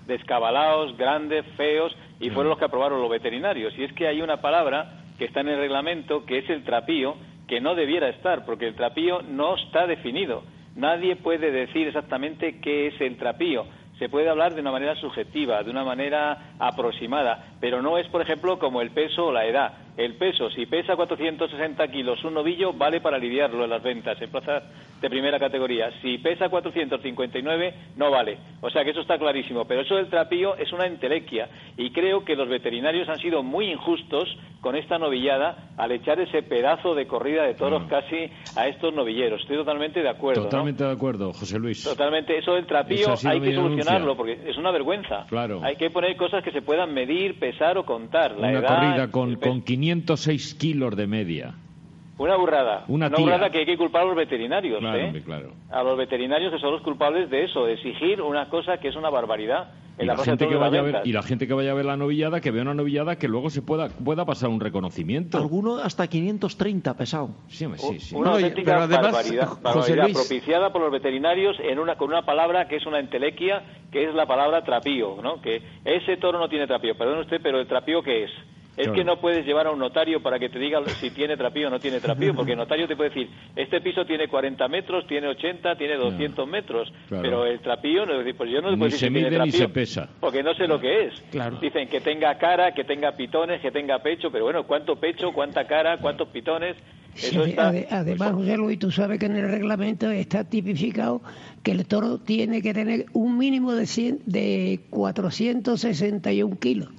[0.08, 3.74] descabalados, grandes, feos y fueron los que aprobaron los veterinarios.
[3.78, 7.16] Y es que hay una palabra que está en el reglamento que es el trapío,
[7.48, 10.44] que no debiera estar, porque el trapío no está definido.
[10.76, 13.66] Nadie puede decir exactamente qué es el trapío
[14.02, 18.20] se puede hablar de una manera subjetiva, de una manera aproximada, pero no es, por
[18.20, 19.74] ejemplo, como el peso o la edad.
[19.98, 24.32] El peso, si pesa 460 kilos un novillo, vale para aliviarlo en las ventas, en
[24.32, 24.64] plazas
[25.02, 25.90] de primera categoría.
[26.02, 28.38] Si pesa 459, no vale.
[28.62, 29.66] O sea que eso está clarísimo.
[29.66, 31.50] Pero eso del trapío es una entelequia.
[31.78, 36.44] Y creo que los veterinarios han sido muy injustos con esta novillada al echar ese
[36.44, 37.88] pedazo de corrida de toros mm.
[37.88, 39.42] casi a estos novilleros.
[39.42, 40.44] Estoy totalmente de acuerdo.
[40.44, 41.84] Totalmente de acuerdo, José Luis.
[41.84, 42.38] Totalmente.
[42.38, 45.26] Eso del trapío hay que solucionarlo porque es una vergüenza.
[45.28, 45.62] Claro.
[45.64, 48.38] Hay que poner cosas que se puedan medir, pesar o contar.
[48.38, 51.56] La una corrida con, con 506 kilos de media.
[52.20, 52.86] Una burrada.
[52.88, 54.80] Una, burrada que hay que culpar a los veterinarios.
[54.84, 55.24] ¿eh?
[55.72, 58.96] A los veterinarios que son los culpables de eso, de exigir una cosa que es
[58.96, 59.72] una barbaridad.
[60.00, 61.98] y, la gente que vaya a ver, y la gente que vaya a ver la
[61.98, 65.40] novillada, que vea una novillada que luego se pueda, pueda pasar un reconocimiento.
[65.40, 67.32] Alguno hasta 530 pesado.
[67.48, 68.16] Sí, sí, sí.
[68.16, 69.60] Una auténtica barbaridad,
[70.14, 74.14] propiciada por los veterinarios en una, con una palabra que es una entelequia, que es
[74.14, 75.42] la palabra trapío, ¿no?
[75.42, 78.32] Que ese toro no tiene trapío, perdón usted, pero el trapío ¿qué es?
[78.82, 81.68] Es que no puedes llevar a un notario para que te diga si tiene trapío
[81.68, 85.06] o no tiene trapío, porque el notario te puede decir, este piso tiene 40 metros,
[85.08, 89.14] tiene 80, tiene 200 metros, pero el trapío, no, pues yo no puedo decir si
[89.14, 90.10] tiene trapío, se pesa.
[90.20, 91.24] porque no sé lo que es.
[91.62, 95.66] Dicen que tenga cara, que tenga pitones, que tenga pecho, pero bueno, ¿cuánto pecho, cuánta
[95.66, 96.76] cara, cuántos pitones?
[97.16, 101.22] Eso está, además, José Luis, tú sabes que en el reglamento está tipificado
[101.62, 106.90] que el toro tiene que tener un mínimo de, 100, de 461 kilos.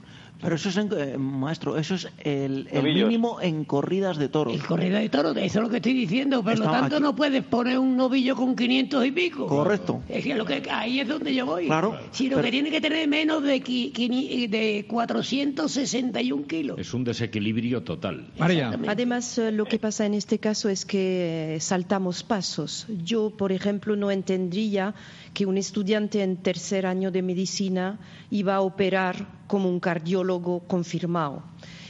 [0.43, 4.55] Pero eso es, eh, maestro, eso es el, mínimo en corridas de toros.
[4.55, 6.43] En corrida de toros, eso es lo que estoy diciendo.
[6.43, 9.47] Por lo tanto, no puedes poner un novillo con 500 y pico.
[9.47, 10.03] Correcto.
[10.09, 11.67] Es que, lo que ahí es donde yo voy.
[11.67, 11.97] Claro.
[12.11, 16.79] Sino que tiene que tener menos de, de 461 kilos.
[16.79, 18.27] Es un desequilibrio total.
[18.39, 22.87] Además, eh, lo que pasa en este caso es que saltamos pasos.
[23.05, 24.95] Yo, por ejemplo, no entendería
[25.35, 27.99] que un estudiante en tercer año de medicina
[28.31, 31.43] iba a operar como un cardiólogo confirmado.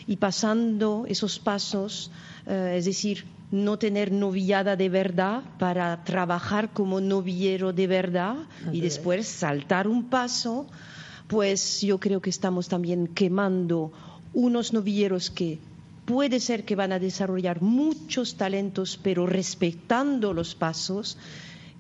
[0.07, 2.11] Y pasando esos pasos,
[2.47, 8.37] eh, es decir, no tener novillada de verdad para trabajar como novillero de verdad
[8.73, 10.67] y después saltar un paso,
[11.29, 13.93] pues yo creo que estamos también quemando
[14.33, 15.59] unos novilleros que
[16.07, 21.19] puede ser que van a desarrollar muchos talentos, pero respetando los pasos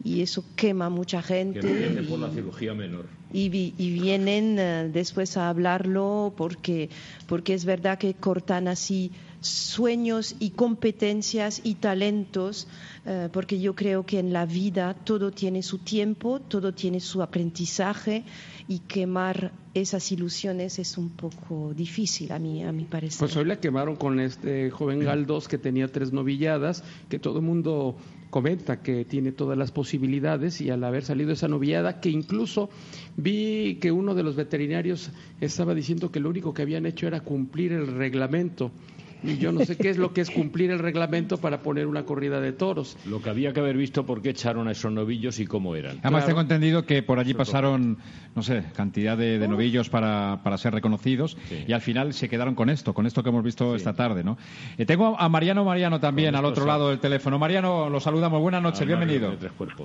[0.04, 1.60] y eso quema mucha gente.
[2.00, 3.06] y, por la cirugía menor.
[3.32, 6.90] Y, vienen eh, después a hablarlo porque,
[7.26, 12.68] porque es verdad que cortan así sueños y competencias y talentos,
[13.06, 17.22] eh, porque yo creo que en la vida todo tiene su tiempo, todo tiene su
[17.22, 18.24] aprendizaje
[18.68, 23.20] y quemar esas ilusiones es un poco difícil a mí, a mi parecer.
[23.20, 27.44] Pues hoy la quemaron con este joven Galdós que tenía tres novilladas, que todo el
[27.44, 27.96] mundo
[28.32, 32.70] comenta que tiene todas las posibilidades y al haber salido esa novillada, que incluso
[33.14, 35.10] vi que uno de los veterinarios
[35.42, 38.72] estaba diciendo que lo único que habían hecho era cumplir el reglamento
[39.22, 42.40] yo no sé qué es lo que es cumplir el reglamento para poner una corrida
[42.40, 42.96] de toros.
[43.06, 45.98] Lo que había que haber visto por qué echaron a esos novillos y cómo eran.
[46.02, 47.98] Además, tengo entendido que por allí pasaron,
[48.34, 52.70] no sé, cantidad de, novillos para, para, ser reconocidos y al final se quedaron con
[52.70, 54.38] esto, con esto que hemos visto esta tarde, ¿no?
[54.78, 57.38] Eh, tengo a Mariano Mariano también al otro lado del teléfono.
[57.38, 58.40] Mariano, lo saludamos.
[58.40, 59.34] Buenas noches, bienvenido.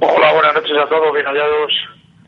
[0.01, 1.73] Hola, buenas noches a todos, bien hallados.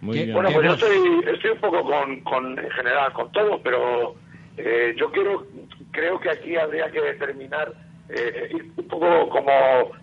[0.02, 4.16] Bueno, pues yo estoy, estoy un poco con, con, en general, con todo, pero
[4.62, 5.46] eh, yo quiero,
[5.92, 7.72] creo que aquí habría que determinar
[8.10, 9.52] eh, un poco como,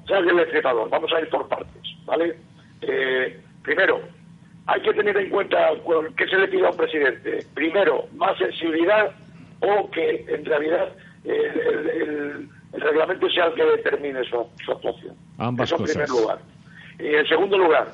[0.09, 2.37] ya el legislador, vamos a ir por partes, ¿vale?
[2.81, 4.01] Eh, primero,
[4.67, 5.73] hay que tener en cuenta
[6.17, 7.45] qué se le pide a un presidente.
[7.55, 9.13] Primero, más sensibilidad
[9.61, 10.89] o que en realidad
[11.25, 15.15] el, reglamento sea el que determine su, actuación.
[15.39, 16.39] Ambas Eso en primer lugar.
[16.99, 17.89] Y en segundo lugar,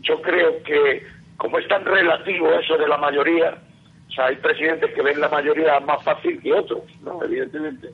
[0.00, 3.58] yo creo que como es tan relativo eso de la mayoría,
[4.14, 7.20] o sea, hay presidentes que ven la mayoría más fácil que otros, ¿no?
[7.24, 7.88] Evidentemente.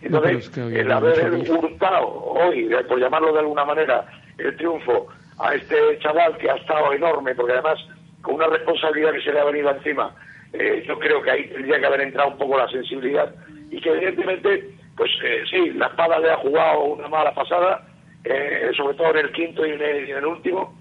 [0.00, 4.06] Entonces, el haber hurtado hoy, por llamarlo de alguna manera,
[4.38, 7.78] el triunfo a este chaval que ha estado enorme, porque además
[8.22, 10.14] con una responsabilidad que se le ha venido encima,
[10.54, 13.30] eh, yo creo que ahí tendría que haber entrado un poco la sensibilidad
[13.70, 17.86] y que evidentemente, pues eh, sí, la espada le ha jugado una mala pasada,
[18.24, 20.74] eh, sobre todo en el quinto y en el, último,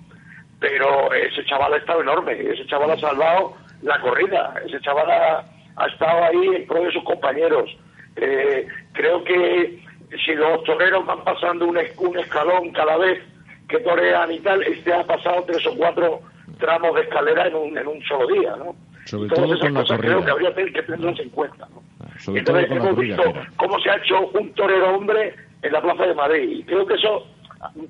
[0.62, 4.54] pero ese chaval ha estado enorme, ese chaval ha salvado la corrida.
[4.66, 7.70] Ese chaval ha, estado ahí en pro de sus compañeros.
[8.16, 9.84] Eh, creo que
[10.26, 13.22] si los toreros van pasando un, escalón cada vez
[13.68, 16.22] que torean y tal, este ha pasado tres o cuatro
[16.60, 18.76] tramos de escalera en un, en un solo día, ¿no?
[19.06, 19.98] Sobre todo con la corrida.
[19.98, 21.84] Creo que habría que tenerlas en cuenta, ¿no?
[22.00, 23.24] Ah, Entonces hemos visto
[23.58, 26.96] cómo se ha hecho un torero hombre en la Plaza de Madrid y creo que
[26.96, 27.28] eso,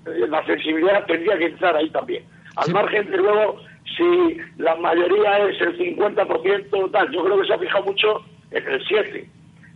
[0.06, 2.24] la sensibilidad tendría que entrar ahí también.
[2.56, 3.60] Al margen de luego
[3.96, 8.22] si la mayoría es el 50% tal, yo creo que se ha fijado mucho
[8.52, 9.30] en el 7.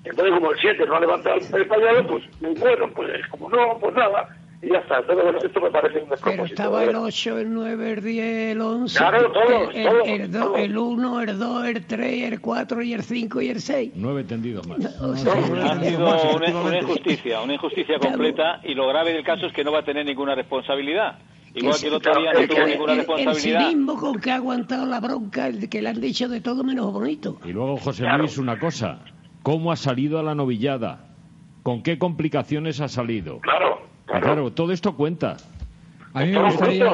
[0.04, 2.24] Entonces, como el 7 no ha levantado el pañuelo, pues
[2.60, 5.00] bueno, pues como no, pues nada, y ya está.
[5.00, 6.32] Entonces, bueno, esto me parece un despropósito.
[6.32, 8.98] Pero estaba el 8, el 9, el 10, el 11.
[8.98, 10.58] Claro, todo, el, todo, el, todo.
[10.58, 13.92] el 1, el 2, el 3, el 4 y el 5 y el 6.
[13.96, 14.86] Nueve tendidos más.
[14.86, 19.64] ha sido una, una, injusticia, una injusticia completa y lo grave del caso es que
[19.64, 21.18] no va a tener ninguna responsabilidad.
[21.54, 23.62] Igual que el otro día no tuvo ninguna responsabilidad.
[23.70, 26.64] El mismo con que ha aguantado la bronca, el que le han dicho de todo
[26.64, 27.40] menos bonito.
[27.44, 29.00] Y luego, José Luis, una cosa.
[29.44, 31.10] ¿Cómo ha salido a la novillada?
[31.64, 33.40] ¿Con qué complicaciones ha salido?
[33.40, 33.91] Claro.
[34.20, 35.38] Claro, todo esto cuenta.
[36.14, 36.94] A mí me gustaría,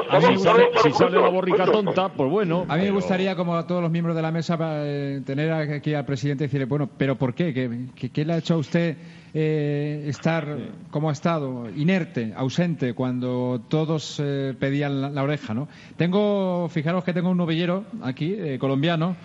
[0.84, 2.66] si, sale, la borrica tonta, pues bueno.
[2.68, 5.96] A mí me gustaría, como a todos los miembros de la mesa, eh, tener aquí
[5.96, 7.52] al presidente y decirle, bueno, pero ¿por qué?
[7.52, 8.96] ¿Qué, qué, le ha hecho a usted
[9.34, 10.58] eh, estar
[10.92, 15.68] como ha estado, inerte, ausente, cuando todos eh, pedían la, oreja, ¿no?
[15.96, 19.16] Tengo, fijaros que tengo un novillero aquí, colombiano,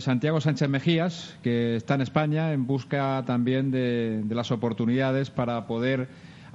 [0.00, 6.08] Santiago Sánchez Mejías, que está en España en busca también de las oportunidades para poder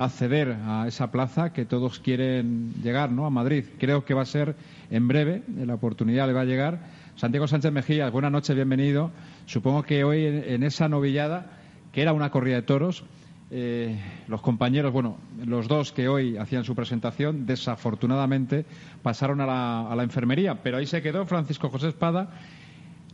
[0.05, 3.25] acceder a esa plaza que todos quieren llegar, ¿no?
[3.25, 3.65] A Madrid.
[3.79, 4.55] Creo que va a ser
[4.89, 6.79] en breve, la oportunidad le va a llegar.
[7.15, 9.11] Santiago Sánchez Mejías, buenas noches, bienvenido.
[9.45, 11.51] Supongo que hoy en, esa novillada,
[11.91, 13.03] que era una corrida de toros,
[13.51, 18.65] eh, los compañeros, bueno, los dos que hoy hacían su presentación, desafortunadamente
[19.03, 22.29] pasaron a la, a la enfermería, pero ahí se quedó Francisco José Espada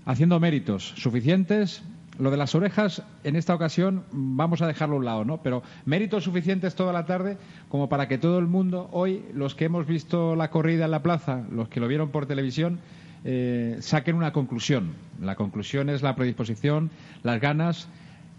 [0.05, 1.83] haciendo méritos suficientes
[2.19, 5.37] lo de las orejas, en esta ocasión, vamos a dejarlo a un lado, ¿no?
[5.43, 7.37] Pero méritos suficientes toda la tarde
[7.69, 11.03] como para que todo el mundo, hoy, los que hemos visto la corrida en la
[11.03, 12.79] plaza, los que lo vieron por televisión,
[13.23, 14.93] eh, saquen una conclusión.
[15.21, 16.89] La conclusión es la predisposición,
[17.23, 17.87] las ganas,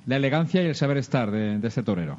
[0.06, 2.18] la elegancia y el saber estar de, este torero.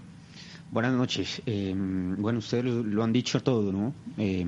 [0.71, 1.41] Buenas noches.
[1.45, 3.93] Eh, bueno, ustedes lo, han dicho todo, ¿no?
[4.17, 4.45] Eh,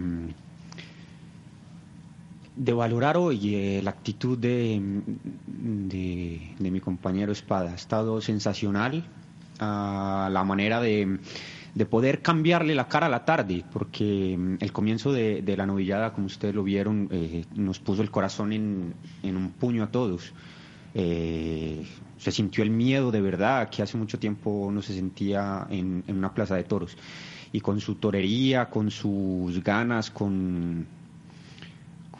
[2.56, 4.82] de valorar hoy eh, la actitud de,
[5.48, 7.72] de, mi compañero Espada.
[7.72, 9.06] Ha estado sensacional
[9.60, 11.20] ah, la manera de,
[11.74, 16.14] de, poder cambiarle la cara a la tarde, porque mm, el comienzo de, la novillada,
[16.14, 20.34] como ustedes lo vieron, eh, nos puso el corazón en, en un puño a todos.
[20.94, 21.86] Eh,
[22.18, 26.18] se sintió el miedo de verdad que hace mucho tiempo no se sentía en, en
[26.18, 26.98] una plaza de toros.
[27.54, 30.86] Y con su torería, con sus ganas, con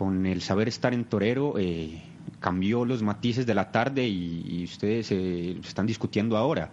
[0.02, 2.02] con el saber estar en torero eh,
[2.40, 6.72] cambió los matices de la tarde y, ustedes eh, están discutiendo ahora.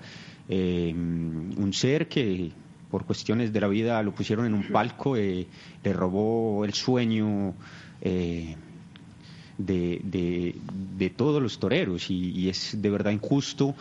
[0.48, 2.52] Eh, un ser que
[2.90, 5.46] por cuestiones de la vida lo pusieron en un palco, le
[5.92, 7.52] robó el sueño
[8.00, 8.56] de,
[9.58, 13.74] de, todos los toreros y, es de verdad injusto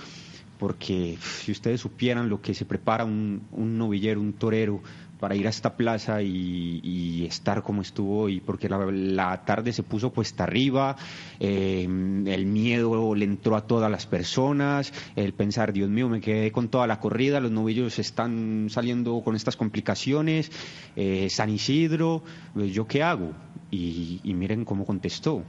[0.60, 4.82] porque si ustedes supieran lo que se prepara un, un novillero, un torero
[5.20, 10.12] para ir a esta plaza y, estar como estuvo hoy, porque la, tarde se puso
[10.12, 10.96] cuesta arriba,
[11.40, 16.52] eh, el miedo le entró a todas las personas, el pensar, Dios mío, me quedé
[16.52, 20.52] con toda la corrida, los novillos están saliendo con estas complicaciones,
[20.96, 23.34] eh, San Isidro, pues, ¿yo qué hago?
[23.72, 25.44] Y, miren cómo contestó.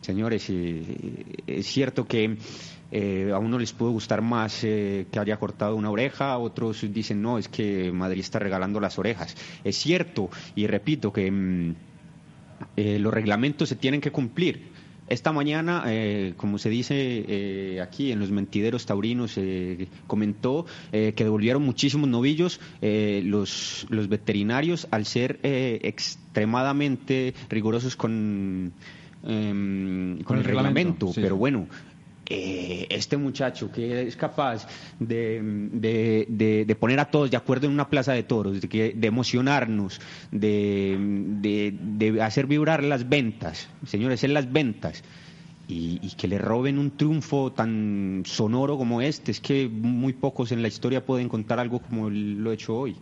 [0.00, 2.36] Señores, eh, es cierto que
[2.90, 7.20] eh, a uno les puede gustar más eh, que haya cortado una oreja, otros dicen
[7.20, 9.36] no, es que Madrid está regalando las orejas.
[9.64, 11.74] Es cierto, y repito que mm,
[12.76, 14.78] eh, los reglamentos se tienen que cumplir.
[15.08, 15.84] Esta mañana,
[16.36, 19.40] como se dice aquí en los mentideros taurinos,
[20.06, 28.74] comentó que devolvieron muchísimos novillos los, los veterinarios al ser extremadamente rigurosos con,
[29.24, 31.10] em, con, el, reglamento.
[31.14, 31.68] Pero bueno,
[32.30, 34.66] eh, este muchacho que es capaz
[34.98, 39.06] de, de, poner a todos de acuerdo en una plaza de toros, de, que, de
[39.08, 40.00] emocionarnos,
[40.30, 45.02] de, hacer vibrar las ventas, señores, en las ventas,
[45.68, 50.52] y, y, que le roben un triunfo tan sonoro como este, es que muy pocos
[50.52, 52.96] en la historia pueden contar algo como lo he hecho hoy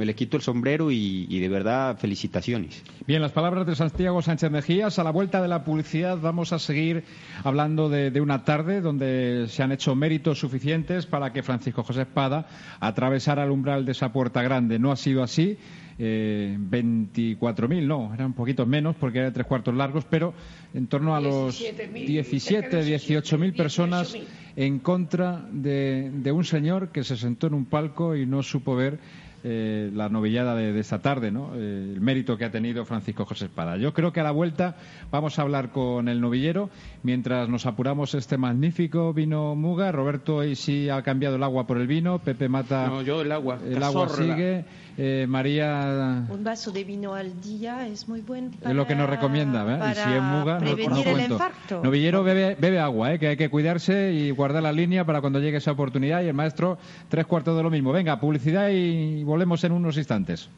[0.00, 2.82] me le quito el sombrero y, de verdad felicitaciones.
[3.06, 4.98] Bien, las palabras de Santiago Sánchez Mejías.
[4.98, 7.04] A la vuelta de la publicidad vamos a seguir
[7.44, 12.46] hablando de, una tarde donde se han hecho méritos suficientes para que Francisco José Espada
[12.80, 14.78] atravesara el umbral de esa puerta grande.
[14.78, 15.58] No ha sido así.
[16.02, 20.32] Eh, 24.000, no, eran un poquito menos porque eran tres cuartos largos, pero
[20.72, 24.16] en torno a los 17, 18.000 personas
[24.56, 28.74] en contra de, de un señor que se sentó en un palco y no supo
[28.74, 28.98] ver
[29.42, 31.52] eh, la novillada de, esta tarde, ¿no?
[31.54, 33.76] Eh, el mérito que ha tenido Francisco José Espada.
[33.76, 34.76] Yo creo que a la vuelta
[35.10, 36.70] vamos a hablar con el novillero
[37.02, 39.92] mientras nos apuramos este magnífico vino Muga.
[39.92, 42.18] Roberto hoy sí ha cambiado el agua por el vino.
[42.18, 42.86] Pepe Mata.
[42.86, 43.58] No, yo el agua.
[43.64, 44.64] El agua sigue.
[44.96, 46.26] Eh, María.
[46.28, 48.50] Un vaso de vino al día es muy bueno.
[48.60, 49.92] es lo que nos recomienda, ¿eh?
[49.92, 51.82] y si es Muga, prevenir el infarto.
[51.82, 53.18] Novillero bebe, bebe agua, ¿eh?
[53.18, 56.22] que hay que cuidarse y guardar la línea para cuando llegue esa oportunidad.
[56.22, 56.78] Y el maestro,
[57.08, 57.92] tres cuartos de lo mismo.
[57.92, 60.48] Venga, publicidad y volvemos en unos instantes.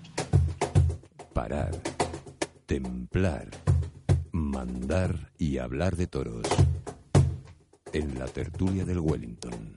[1.32, 1.70] Parar,
[2.66, 3.46] templar,
[4.32, 6.46] mandar y hablar de toros.
[7.92, 9.76] En la tertulia del Wellington.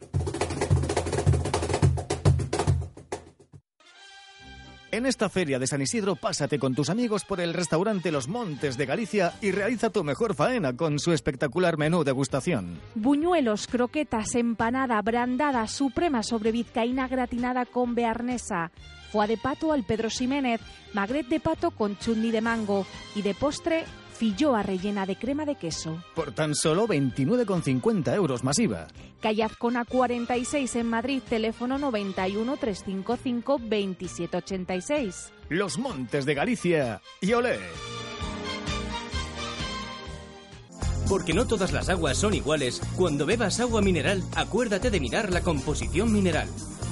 [4.95, 8.77] En esta feria de San Isidro, pásate con tus amigos por el restaurante Los Montes
[8.77, 12.79] de Galicia y realiza tu mejor faena con su espectacular menú degustación.
[12.95, 18.71] Buñuelos, croquetas, empanada, brandada, suprema sobre vizcaína gratinada con bearnesa,
[19.11, 20.61] foie de pato al Pedro Ximénez,
[20.93, 23.83] magret de pato con chutney de mango y de postre
[24.15, 26.01] filloa rellena de crema de queso.
[26.15, 28.87] Por tan solo 29,50 euros masiva.
[29.21, 35.33] Callazcona 46 en Madrid, teléfono 91 355 2786.
[35.49, 37.59] Los Montes de Galicia y olé.
[41.09, 45.41] Porque no todas las aguas son iguales, cuando bebas agua mineral, acuérdate de mirar la
[45.41, 46.47] composición mineral.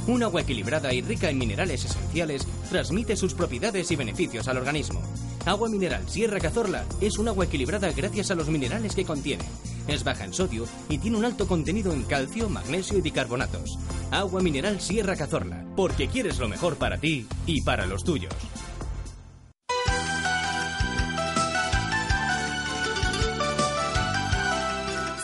[0.06, 5.02] Un agua equilibrada y rica en minerales esenciales transmite sus propiedades y beneficios al organismo.
[5.46, 9.44] Agua mineral Sierra Cazorla es un agua equilibrada gracias a los minerales que contiene.
[9.90, 13.78] Es baja en sodio y tiene un alto contenido en calcio, magnesio y bicarbonatos.
[14.10, 18.34] Agua mineral Sierra Cazorla, porque quieres lo mejor para ti y para los tuyos.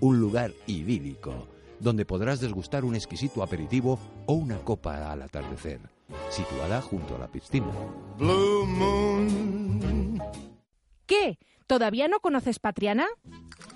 [0.00, 1.48] Un lugar idílico
[1.80, 5.80] donde podrás desgustar un exquisito aperitivo o una copa al atardecer,
[6.28, 7.66] situada junto a la piscina.
[11.06, 11.38] ¿Qué?
[11.70, 13.06] ¿Todavía no conoces Patriana?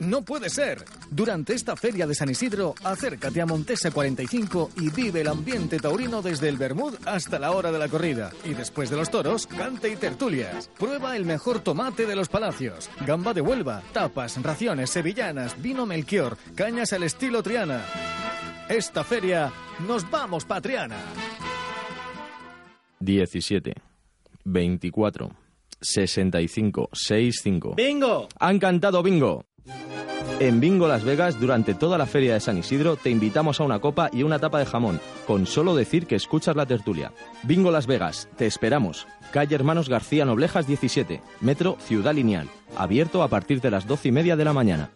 [0.00, 0.84] No puede ser.
[1.12, 6.20] Durante esta feria de San Isidro, acércate a Montesa 45 y vive el ambiente taurino
[6.20, 8.32] desde el Bermud hasta la hora de la corrida.
[8.44, 10.68] Y después de los toros, cante y tertulias.
[10.76, 16.36] Prueba el mejor tomate de los palacios, gamba de Huelva, tapas, raciones, sevillanas, vino Melchior,
[16.56, 17.84] cañas al estilo Triana.
[18.68, 19.52] Esta feria,
[19.86, 20.96] nos vamos, Patriana.
[22.98, 23.72] 17,
[24.42, 25.43] 24,
[25.84, 27.74] 65, 65.
[27.76, 28.28] ¡Bingo!
[28.40, 29.44] Han cantado bingo.
[30.40, 33.78] En Bingo Las Vegas, durante toda la feria de San Isidro, te invitamos a una
[33.78, 37.12] copa y una tapa de jamón, con solo decir que escuchas la tertulia.
[37.44, 39.06] Bingo Las Vegas, te esperamos.
[39.32, 42.48] Calle Hermanos García Noblejas 17, Metro Ciudad Lineal.
[42.76, 44.90] Abierto a partir de las 12 y media de la mañana.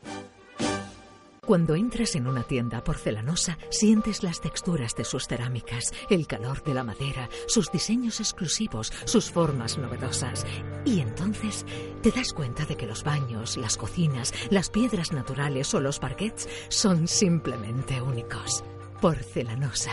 [1.48, 6.74] Cuando entras en una tienda porcelanosa, sientes las texturas de sus cerámicas, el calor de
[6.74, 10.44] la madera, sus diseños exclusivos, sus formas novedosas.
[10.84, 11.64] Y entonces
[12.02, 16.46] te das cuenta de que los baños, las cocinas, las piedras naturales o los parquets
[16.68, 18.62] son simplemente únicos.
[19.00, 19.92] Porcelanosa,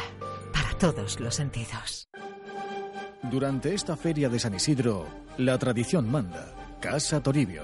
[0.51, 2.10] para todos los sentidos.
[3.32, 6.53] Durante esta feria de San Isidro, la tradición manda.
[6.82, 7.64] Casa Toribio.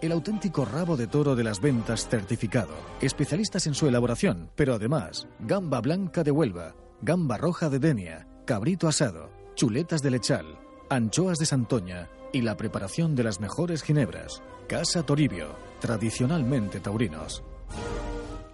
[0.00, 2.72] El auténtico rabo de toro de las ventas certificado.
[3.00, 8.86] Especialistas en su elaboración, pero además, gamba blanca de Huelva, gamba roja de Denia, cabrito
[8.86, 10.46] asado, chuletas de lechal,
[10.88, 14.40] anchoas de Santoña y la preparación de las mejores ginebras.
[14.68, 17.42] Casa Toribio, tradicionalmente taurinos.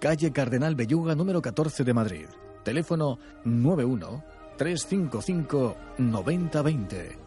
[0.01, 2.27] Calle Cardenal Belluga número 14 de Madrid.
[2.63, 4.25] Teléfono 91
[4.57, 7.19] 355 9020.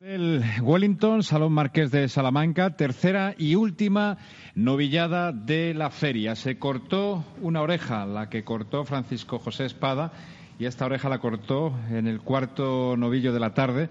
[0.07, 4.19] El Wellington, Salón Marqués de Salamanca, tercera y última
[4.55, 6.35] novillada de la feria.
[6.35, 10.13] Se cortó una oreja, la que cortó Francisco José Espada,
[10.59, 13.89] y esta oreja la cortó en el cuarto novillo de la tarde.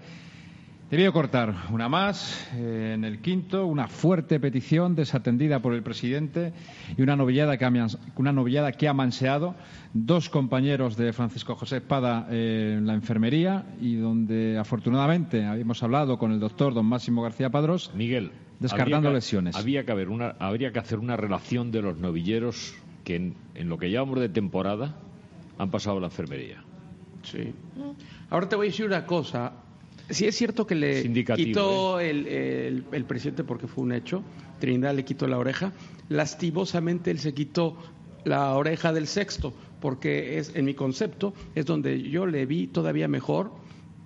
[0.90, 6.52] Debió cortar una más eh, en el quinto, una fuerte petición desatendida por el presidente
[6.96, 7.72] y una novillada que ha,
[8.16, 9.54] una novillada que ha manseado
[9.94, 16.18] dos compañeros de Francisco José Espada eh, en la enfermería y donde afortunadamente habíamos hablado
[16.18, 17.90] con el doctor don Máximo García Padrós.
[17.94, 19.56] Miguel, descartando lesiones.
[19.56, 22.74] Había que haber una, habría que hacer una relación de los novilleros
[23.04, 24.96] que en, en lo que llevamos de temporada
[25.56, 26.62] han pasado a la enfermería.
[27.22, 27.54] Sí.
[28.28, 29.63] Ahora te voy a decir una cosa
[30.10, 32.10] Sí es cierto que le quitó ¿eh?
[32.10, 34.22] el, el, presidente porque fue un hecho.
[34.58, 35.72] Trinidad le quitó la oreja.
[36.08, 37.76] Lastimosamente él se quitó
[38.24, 43.06] la oreja del sexto porque es en mi concepto es donde yo le vi todavía
[43.06, 43.50] mejor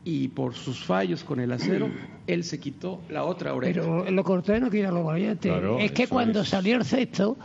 [0.05, 1.89] y por sus fallos con el acero
[2.27, 3.81] él se quitó la otra oreja.
[3.81, 5.53] Pero lo corté no quita lo valiente.
[5.81, 7.37] es que cuando salió el sexto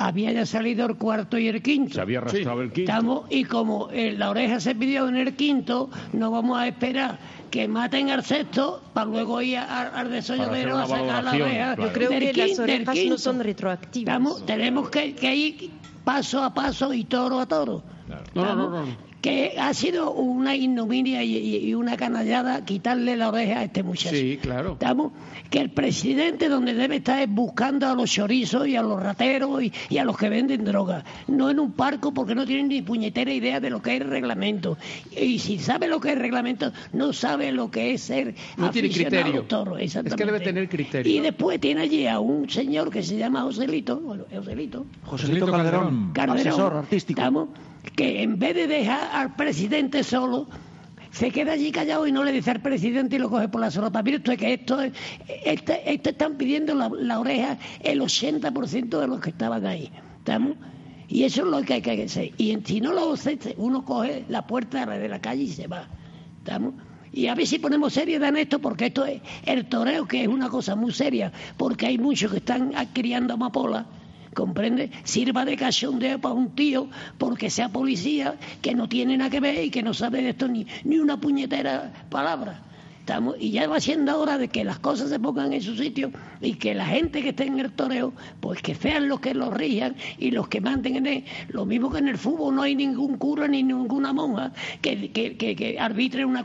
[0.00, 1.94] había ya salido el cuarto y el quinto.
[1.94, 2.90] Se había arrastrado el quinto.
[2.90, 7.18] Estamos, y como eh, la oreja se pidió en el quinto, no vamos a esperar
[7.50, 11.76] que maten al sexto para luego ir al desollodero a sacar la oreja.
[11.76, 14.46] Yo creo que las orejas no son retroactivas.
[14.46, 15.70] tenemos que, ir
[16.02, 17.82] paso a paso y toro a toro.
[18.34, 23.64] No, no, no, que ha sido una ignominia y, una canallada quitarle la oreja a
[23.64, 24.16] este muchacho.
[24.16, 24.72] Sí, claro.
[24.72, 25.12] Estamos,
[25.50, 29.62] que el presidente donde debe estar es buscando a los chorizos y a los rateros
[29.62, 33.32] y, a los que venden droga, no en un parco porque no tienen ni puñetera
[33.32, 34.78] idea de lo que es el reglamento.
[35.16, 38.70] Y si sabe lo que es el reglamento, no sabe lo que es ser no
[38.70, 39.42] tiene criterio.
[39.42, 41.12] Toro, es que debe tener criterio.
[41.12, 46.12] Y después tiene allí a un señor que se llama Joselito, bueno, Joselito, Joselito Calderón,
[46.12, 47.20] Calderón artístico.
[47.20, 47.48] Estamos,
[47.96, 50.46] que en vez de dejar al presidente solo,
[51.10, 53.70] se queda allí callado y no le dice al presidente y lo coge por la
[53.70, 54.02] solapa.
[54.02, 59.30] Mire usted que esto, este, este están pidiendo la, oreja el 80% de los que
[59.30, 59.90] estaban ahí.
[60.18, 60.56] ¿Estamos?
[61.08, 62.30] Y eso es lo que hay que hacer.
[62.38, 65.88] Y si no lo hace, uno coge la puerta de la calle y se va.
[66.38, 66.74] ¿Estamos?
[67.12, 70.28] Y a ver si ponemos seriedad en esto, porque esto es el toreo, que es
[70.28, 73.86] una cosa muy seria, porque hay muchos que están criando amapola
[74.40, 74.90] ¿comprende?
[75.04, 76.88] Sirva de cachondeo para un tío
[77.18, 80.48] porque sea policía que no tiene nada que ver y que no sabe de esto
[80.48, 82.69] ni, ni una puñetera palabra
[83.38, 86.54] y ya va siendo hora de que las cosas se pongan en su sitio y
[86.54, 89.96] que la gente que esté en el toreo, pues que sean los que lo rijan
[90.18, 91.24] y los que manden en él.
[91.48, 95.76] Lo mismo que en el fútbol no hay ningún cura ni ninguna monja que, que,
[95.78, 96.44] arbitre una,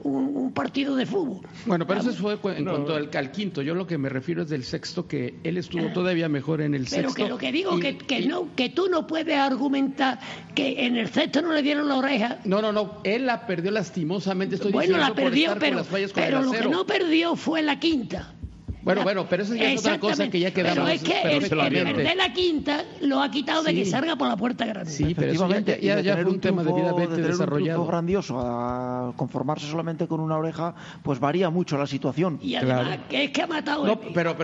[0.00, 1.40] un, partido de fútbol.
[1.66, 3.62] Bueno, pero eso fue en cuanto al, quinto.
[3.62, 6.86] Yo lo que me refiero es del sexto, que él estuvo todavía mejor en el
[6.86, 7.14] sexto.
[7.14, 10.18] Pero que lo que digo, que, que, no, que tú no puedes argumentar
[10.54, 12.38] que en el sexto no le dieron la oreja.
[12.44, 13.00] No, no, no.
[13.04, 14.56] Él la perdió lastimosamente.
[14.56, 15.81] Estoy bueno, la perdió, pero
[16.14, 18.34] pero lo que no perdió fue la quinta.
[18.82, 20.74] Bueno, bueno, pero eso ya es otra cosa que ya quedaba.
[20.74, 24.36] Pero es que el, de la quinta lo ha quitado de que salga por la
[24.36, 24.90] puerta grande.
[24.90, 27.82] Sí, pero efectivamente, ya, ya, fue un, tema debidamente de desarrollado.
[27.82, 32.40] Un grandioso a conformarse solamente con una oreja, pues varía mucho la situación.
[32.42, 34.00] Y además, que es que ha matado.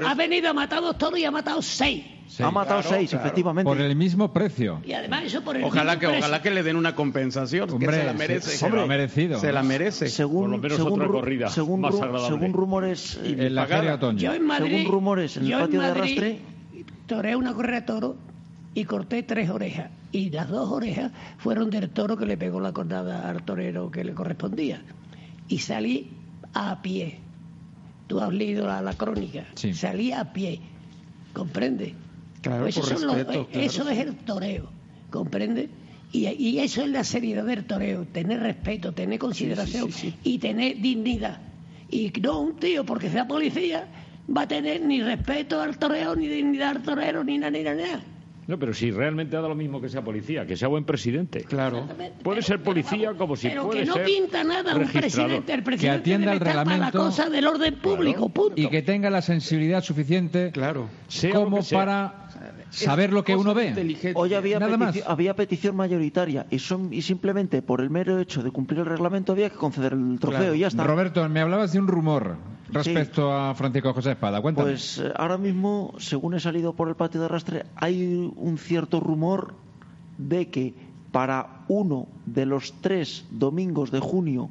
[0.07, 2.05] ha venido, ha matado todos y ha matado seis
[2.41, 3.69] ha matado seis, efectivamente.
[3.69, 4.81] Por el mismo precio.
[4.85, 6.25] Y además eso por el ojalá mismo que, precio.
[6.25, 8.51] Ojalá que le den una compensación, Hombre, que se la merece.
[8.51, 9.41] Se, lo ha merecido.
[9.41, 10.09] Se la merece.
[10.09, 12.29] Según, por lo menos según, otra corrida según, más agradable.
[12.29, 13.21] Según rumores...
[13.25, 16.39] Y en la feria Yo en Madrid, según rumores en el patio de arrastre...
[17.07, 18.17] Toré una correa de toro
[18.75, 19.91] y corté tres orejas.
[20.13, 24.05] Y las dos orejas fueron del toro que le pegó la cornada al torero que
[24.05, 24.83] le correspondía.
[25.49, 26.11] Y salí
[26.53, 27.19] a pie.
[28.07, 29.47] Tú has leído la, la crónica.
[29.55, 29.73] Sí.
[29.73, 30.61] Salí a pie.
[31.33, 31.95] ¿Comprende?
[32.43, 33.17] Claro, pues eso,
[33.53, 34.71] eso es el toreo,
[35.11, 35.69] ¿comprende?
[36.13, 39.91] Y, eso es la seriedad del toreo, tener respeto, tener consideración
[40.25, 41.41] y tener dignidad.
[41.91, 43.87] Y no un tío, porque sea policía,
[44.35, 48.01] va a tener ni respeto al toreo, ni dignidad al torero, ni nada, ni nada.
[48.49, 51.45] No, pero si realmente ha dado lo mismo que sea policía, que sea buen presidente.
[51.45, 51.87] Claro.
[52.23, 55.53] Puede ser policía como si pero puede que no pinta nada un presidente.
[55.53, 56.81] El presidente que atienda el reglamento.
[56.81, 58.55] Para la cosa del orden público, punto.
[58.59, 60.89] Y que tenga la sensibilidad suficiente claro.
[61.35, 62.31] como para
[62.71, 64.15] saber lo que uno ve.
[64.15, 64.59] Hoy había,
[65.07, 69.33] había petición mayoritaria y, son, y simplemente por el mero hecho de cumplir el reglamento
[69.33, 70.85] había que conceder el trofeo y ya está.
[70.85, 72.39] Roberto, me hablabas de un rumor
[72.71, 74.41] respecto a Francisco José Espada.
[74.41, 74.71] Cuéntame.
[74.71, 79.01] Pues eh, ahora mismo, según he salido por el patio de arrastre, hay un cierto
[79.01, 79.55] rumor
[80.19, 80.75] de que
[81.13, 84.51] para uno de los tres domingos de junio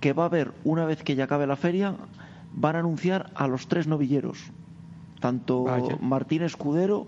[0.00, 1.96] que va a haber una vez que ya acabe la feria,
[2.52, 4.38] van a anunciar a los tres novilleros,
[5.20, 5.64] tanto
[6.00, 7.06] Martín Escudero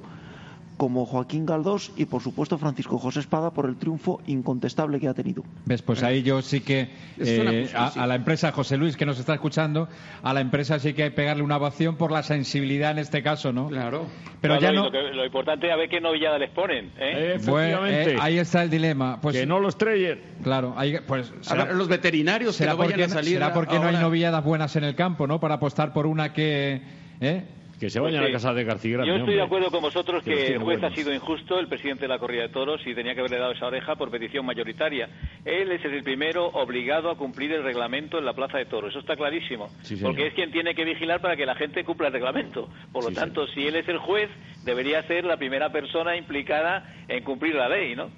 [0.78, 5.12] como Joaquín Galdós y por supuesto Francisco José Espada por el triunfo incontestable que ha
[5.12, 5.42] tenido.
[5.66, 5.82] ¿Ves?
[5.82, 9.88] Pues ahí yo sí que eh, a, la empresa José Luis que nos está escuchando,
[10.22, 13.22] a la empresa sí que hay que pegarle una ovación por la sensibilidad en este
[13.22, 13.68] caso, ¿no?
[13.68, 14.06] Claro.
[14.40, 14.88] Pero ya no...
[14.88, 16.92] Lo, importante es a ver qué novillada les ponen.
[16.96, 17.34] ¿eh?
[17.34, 18.12] Efectivamente.
[18.12, 19.20] Eh, ahí está el dilema.
[19.20, 20.20] Pues, que no los traen.
[20.44, 20.76] Claro,
[21.08, 21.32] pues
[21.74, 23.34] los veterinarios será que no vayan a salir.
[23.34, 25.40] Será porque no hay novilladas buenas en el campo, ¿no?
[25.40, 26.82] Para apostar por una que
[27.20, 27.44] ¿eh?
[27.78, 30.58] Que se vayan a casa de García Yo estoy de acuerdo con vosotros que, el
[30.58, 33.38] juez ha sido injusto, el presidente de la corrida de toros, y tenía que haberle
[33.38, 35.08] dado esa oreja por petición mayoritaria.
[35.44, 38.90] Él es el primero obligado a cumplir el reglamento en la plaza de toros.
[38.90, 39.68] Eso está clarísimo.
[40.02, 42.68] porque es quien tiene que vigilar para que la gente cumpla el reglamento.
[42.92, 44.28] Por lo tanto, si él es el juez,
[44.64, 48.10] debería ser la primera persona implicada en cumplir la ley, ¿no?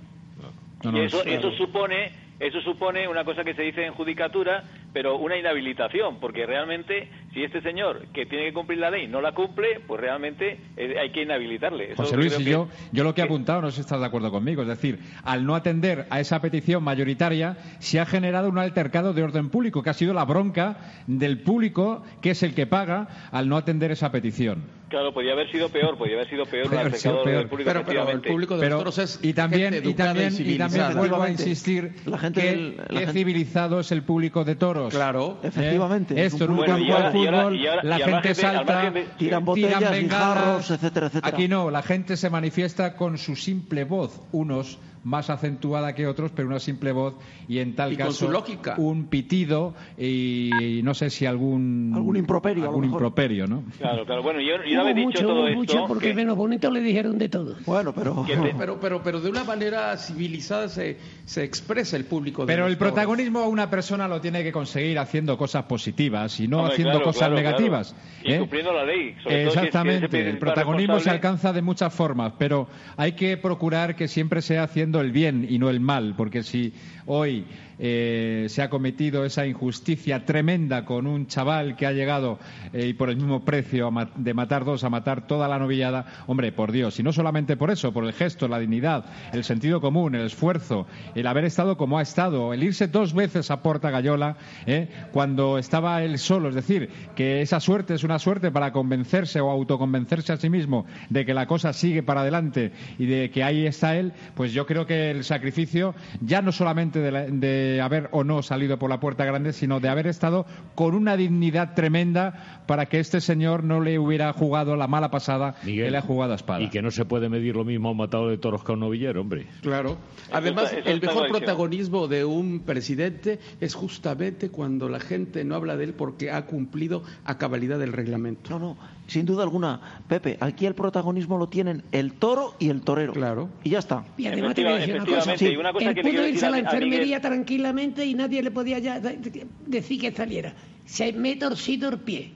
[0.82, 5.36] y eso, eso supone eso supone una cosa que se dice en judicatura, pero una
[5.36, 9.80] inhabilitación, porque realmente si este señor que tiene que cumplir la ley no la cumple,
[9.86, 11.94] pues realmente eh, hay que inhabilitarle.
[11.96, 14.62] José Luis, yo, yo lo que he apuntado, no sé si estás de acuerdo conmigo,
[14.62, 19.22] es decir, al no atender a esa petición mayoritaria, se ha generado un altercado de
[19.22, 23.48] orden público, que ha sido la bronca del público, que es el que paga, al
[23.48, 24.80] no atender esa petición.
[24.88, 27.38] Claro, podía haber sido peor, podía haber sido peor el haber sido pecado peor.
[27.38, 28.28] del público, Pero- pero el efectivamente.
[28.28, 30.94] público de Pero- es y también, gente y educada también, y también civilizada.
[30.98, 34.56] vuelvo a insistir La gente que, del- la que gente- civilizado es el público de
[34.56, 34.79] toros.
[34.88, 35.38] Claro.
[35.42, 35.48] ¿Eh?
[35.48, 37.96] Efectivamente, es Esto un en un campo de ahora- y ahora- fútbol, y ahora- la
[37.98, 40.00] gente margen salta, de- Tiran botellas, bengalas.
[40.00, 41.34] guijarros, etcétera, etcétera.
[41.36, 44.20] Aquí no, la gente se manifiesta con su simple voz.
[44.32, 47.14] Unos más acentuada que otros, pero una simple voz
[47.48, 48.74] y en tal Y con caso su lógica.
[48.78, 53.62] un pitido y no sé si algún Algún improperio, a algún improperio, ¿no?
[53.78, 54.22] Claro, claro.
[54.22, 55.58] Bueno, yo, yo había dicho mucho, todo esto.
[55.58, 57.56] mucho, porque que- menos bonito le dijeron de todo.
[57.66, 58.24] Bueno, pero...
[58.26, 62.42] te- Pero, pero, pero de una manera civilizada se, se expresa el público.
[62.42, 66.58] de Pero el protagonismo una persona lo tiene que conseguir haciendo cosas positivas y no
[66.58, 67.94] Hombre, haciendo claro, cosas claro, negativas.
[67.94, 68.28] claro.
[68.28, 68.38] Y ¿eh?
[68.38, 69.14] cumpliendo la ley.
[69.22, 73.36] Sobre todo si es Exactamente, el protagonismo se alcanza de muchas formas, pero hay que
[73.38, 76.72] procurar que siempre sea haciendo el bien y no el mal, porque si
[77.06, 77.44] hoy
[77.82, 82.38] eh, se ha cometido esa injusticia tremenda con un chaval que ha llegado
[82.74, 86.52] eh, y por el mismo precio de matar dos a matar toda la novillada, hombre,
[86.52, 90.14] por Dios, y no solamente por eso, por el gesto, la dignidad, el sentido común,
[90.14, 94.36] el esfuerzo, el haber estado como ha estado, el irse dos veces a Porta Gallola
[94.66, 94.88] ¿eh?
[95.12, 99.50] cuando estaba él solo, es decir, que esa suerte es una suerte para convencerse o
[99.50, 103.66] autoconvencerse a sí mismo de que la cosa sigue para adelante y de que ahí
[103.66, 108.08] está él, pues yo creo que el sacrificio ya no solamente de, la- de haber
[108.12, 112.62] o no salido por la puerta grande, sino de haber estado con una dignidad tremenda
[112.66, 116.02] para que este señor no le hubiera jugado la mala pasada Miguel, que le ha
[116.02, 116.60] jugado a espada.
[116.62, 118.74] Y que no se puede medir lo mismo a un matador de toros que a
[118.74, 119.46] un novillero, hombre.
[119.62, 119.96] Claro.
[120.32, 125.84] Además, el mejor protagonismo de un presidente es justamente cuando la gente no habla de
[125.84, 128.50] él porque ha cumplido a cabalidad el reglamento.
[128.50, 128.76] No, no,
[129.10, 129.80] sin duda alguna.
[130.08, 133.12] Pepe, aquí el protagonismo lo tienen el toro y el torero.
[133.12, 133.48] Claro.
[133.64, 134.04] Y ya está.
[134.16, 135.34] Y además te voy a decir una cosa.
[135.44, 138.42] Y una cosa Él que pudo irse a la a- a enfermería tranquilamente y nadie
[138.42, 140.54] le podía ya de- de- decir que saliera.
[140.86, 142.32] Se me he torcido el pie.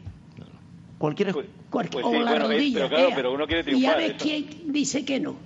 [0.99, 1.33] Cualquier...
[1.33, 2.75] Pues, cual- pues o sí, la bueno, es- rodilla.
[2.77, 3.95] pero claro, pero uno quiere y triunfar.
[3.95, 5.37] a ver quién dice que no.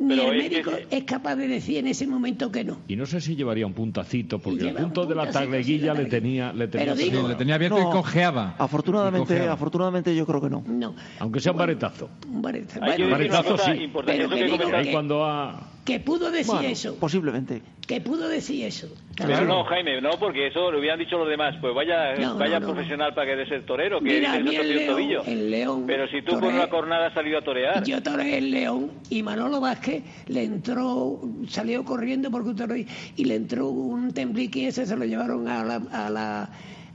[0.00, 2.78] Ni Pero el es que médico es capaz de decir en ese momento que no.
[2.88, 6.00] Y no sé si llevaría un puntacito, porque el punto de la sí, tagleguilla la
[6.00, 8.54] le tenía, le tenía digo- le tenía abierto No, y cojeaba.
[8.58, 9.52] Afortunadamente, Y cojeaba.
[9.52, 10.64] afortunadamente yo creo que no.
[10.66, 10.94] No.
[11.18, 12.08] Aunque sea un baretazo.
[12.26, 12.82] Un baretazo.
[12.82, 13.16] Hay Bueno,
[13.58, 13.70] sí.
[13.84, 14.22] importante.
[14.22, 15.60] Pero eso que que digo Porque comentas- ahí cuando ha...
[15.84, 16.94] que pudo decir Bueno, eso.
[16.96, 17.62] posiblemente.
[17.86, 18.86] Que pudo decir eso.
[19.16, 21.56] Pero no, Jaime, no, porque eso lo hubieran dicho los demás.
[21.60, 22.72] Pues vaya, No, vaya no, no.
[22.74, 25.18] profesional para querer ser torero, que Mira, a dices, mí "No te el torcido león,
[25.18, 25.24] tobillo".
[25.32, 25.84] el león.
[25.86, 27.82] Pero si tú toré- con una cornada has salido a torear.
[27.84, 32.86] Yo toré el león y Manolo Vázquez le entró, salió corriendo porque un toro y
[33.24, 36.50] le entró un temblique y ese se lo llevaron a la, a la,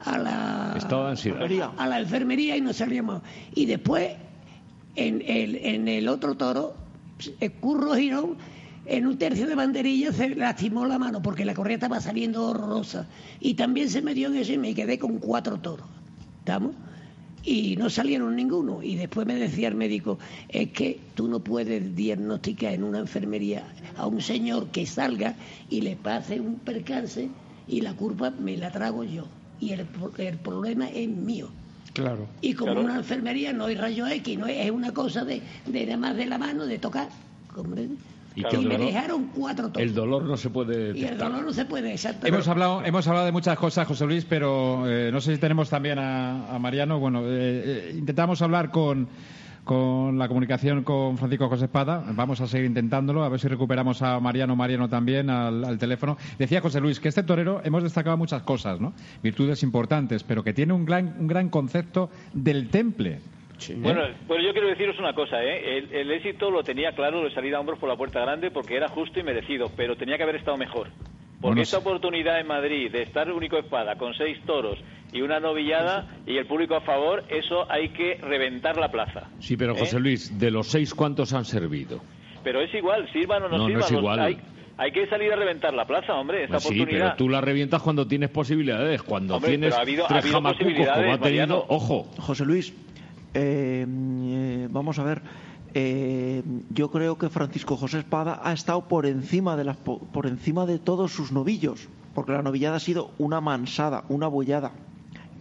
[0.06, 1.10] a la.
[1.12, 1.72] Enfermería.
[1.78, 3.22] a la enfermería y no salíamos.
[3.54, 4.14] Y después,
[4.96, 6.74] en el, en el otro toro,
[7.42, 8.38] el Curro Girón,
[8.86, 13.08] en un tercio de banderilla se lastimó la mano porque la correa estaba saliendo horrorosa.
[13.40, 15.88] Y también se me dio en eso y me quedé con cuatro toros.
[16.40, 16.72] ¿Estamos?
[17.44, 18.82] Y no salieron ninguno.
[18.82, 20.18] Y después me decía el médico,
[20.50, 23.64] es que tú no puedes diagnosticar en una enfermería
[23.98, 25.36] a un señor que salga
[25.70, 27.30] y le pase un percance
[27.68, 29.26] y la culpa me la trago yo.
[29.60, 29.86] Y el,
[30.18, 31.50] el problema es mío.
[31.94, 32.28] Claro.
[32.42, 32.86] Y como Claro.
[32.88, 36.16] una enfermería no hay rayo X, no es, es una cosa de, de nada más
[36.18, 37.10] de la mano, de tocar.
[37.54, 37.96] ¿comprende?
[38.36, 39.72] Y que me dolor- dejaron cuatro.
[39.78, 42.28] El dolor no se puede y el dolor no se puede, exacto.
[42.28, 45.70] Hemos hablado, hemos hablado de muchas cosas, José Luis, pero eh, no sé si tenemos
[45.70, 47.00] también a, a Mariano.
[47.00, 49.08] Bueno, eh, eh, intentamos hablar con,
[49.64, 52.04] con la comunicación con Francisco José Espada.
[52.14, 56.18] Vamos a seguir intentándolo, a ver si recuperamos a Mariano Mariano también al, al teléfono.
[56.38, 58.94] Decía José Luis que este torero hemos destacado muchas cosas, ¿no?
[59.24, 63.22] Virtudes importantes, pero que tiene un gran, un gran concepto del temple.
[63.78, 65.78] Bueno, pues yo quiero deciros una cosa, ¿eh?
[65.78, 68.76] El, el éxito lo tenía claro de salir a hombros por la puerta grande porque
[68.76, 70.88] era justo y merecido, pero tenía que haber estado mejor.
[70.90, 71.82] Porque Bueno, esta sí.
[71.88, 74.78] oportunidad en Madrid de estar único espada con seis toros
[75.14, 79.30] y una novillada y el público a favor, eso hay que reventar la plaza.
[79.40, 79.80] Sí, pero ¿Eh?
[79.80, 82.02] José Luis, de los seis, ¿cuántos han servido?
[82.44, 83.84] Pero es igual, sirvan o no, No, no sirvan.
[83.84, 84.20] es los- igual.
[84.20, 84.38] Hay,
[84.78, 87.06] hay que salir a reventar la plaza, hombre, esta Pues sí, oportunidad.
[87.06, 89.02] pero tú la revientas cuando tienes posibilidades.
[89.04, 91.66] Cuando Hombre, tienes pero ha habido- ha tres habido jamacucos como ha tenido, Mariano.
[91.70, 92.04] ojo.
[92.20, 92.74] José Luis,
[93.36, 95.22] eh, eh, vamos a ver.
[95.76, 100.26] eh, yo creo que Francisco José Espada ha estado por encima de las po- por
[100.26, 104.72] encima de todos sus novillos, porque la novillada ha sido una mansada, una bollada,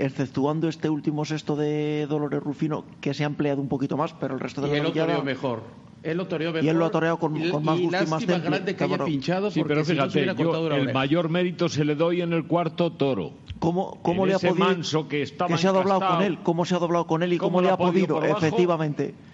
[0.00, 4.34] exceptuando este último sexto de Dolores Rufino que se ha empleado un poquito más, pero
[4.34, 5.62] el resto de Y la lo novillada mejor.
[6.04, 6.64] Él lo toreó mejor.
[6.64, 8.76] Y él lo ha toreado con- Y- con más y gusto y más temple, grande
[8.76, 12.20] que haya pinchado Sí, pero si no fíjate, yo el mayor mérito se le doy
[12.20, 13.32] en el cuarto toro.
[13.58, 16.38] ¿Cómo, cómo En le ha podido manso que estaba se ha doblado con él?
[16.42, 18.14] ¿Cómo se ha doblado con él y cómo, ¿Cómo le ha podido podido?
[18.16, 18.40] por abajo?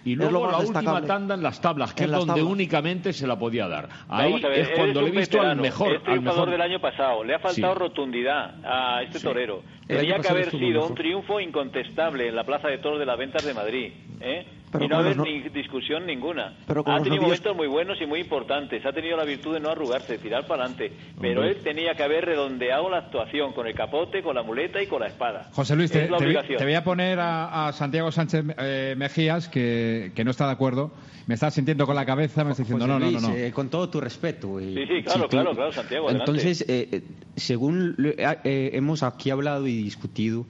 [0.03, 0.89] Y es luego la destacable.
[0.89, 2.47] última tanda en las tablas, que En es donde tablas.
[2.47, 3.89] únicamente se la podía dar.
[4.09, 5.87] Ahí a ver, es cuando le he visto al veterano, mejor.
[5.89, 6.49] Es al triunfador mejor.
[6.51, 7.23] del año pasado.
[7.23, 7.79] Le ha faltado Sí.
[7.79, 9.63] rotundidad a este torero.
[9.87, 13.45] Tenía que haber sido un triunfo incontestable en la Plaza de Toros de las Ventas
[13.45, 13.93] de Madrid.
[14.21, 14.45] ¿eh?
[14.79, 16.53] y no haber ni discusión ninguna.
[16.85, 18.85] ha tenido momentos muy buenos y muy importantes.
[18.85, 20.93] Ha tenido la virtud de no arrugarse, de tirar para adelante.
[21.19, 24.87] Pero él tenía que haber redondeado la actuación con el capote, con la muleta y
[24.87, 25.49] con la espada.
[25.53, 29.90] José Luis, te, voy a poner a, Santiago Sánchez eh, Mejías, que,
[30.23, 30.91] no está de acuerdo.
[31.27, 33.35] Me está sintiendo con la cabeza, me está diciendo no, no, no.
[33.35, 34.59] Eh, con todo tu respeto.
[34.59, 36.09] sí, sí, claro, claro, claro, Santiago.
[36.09, 37.03] Entonces, eh,
[37.35, 40.45] según hemos aquí hablado y discutido,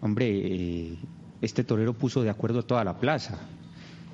[0.00, 0.98] hombre
[1.42, 3.38] este torero puso de acuerdo a toda la plaza.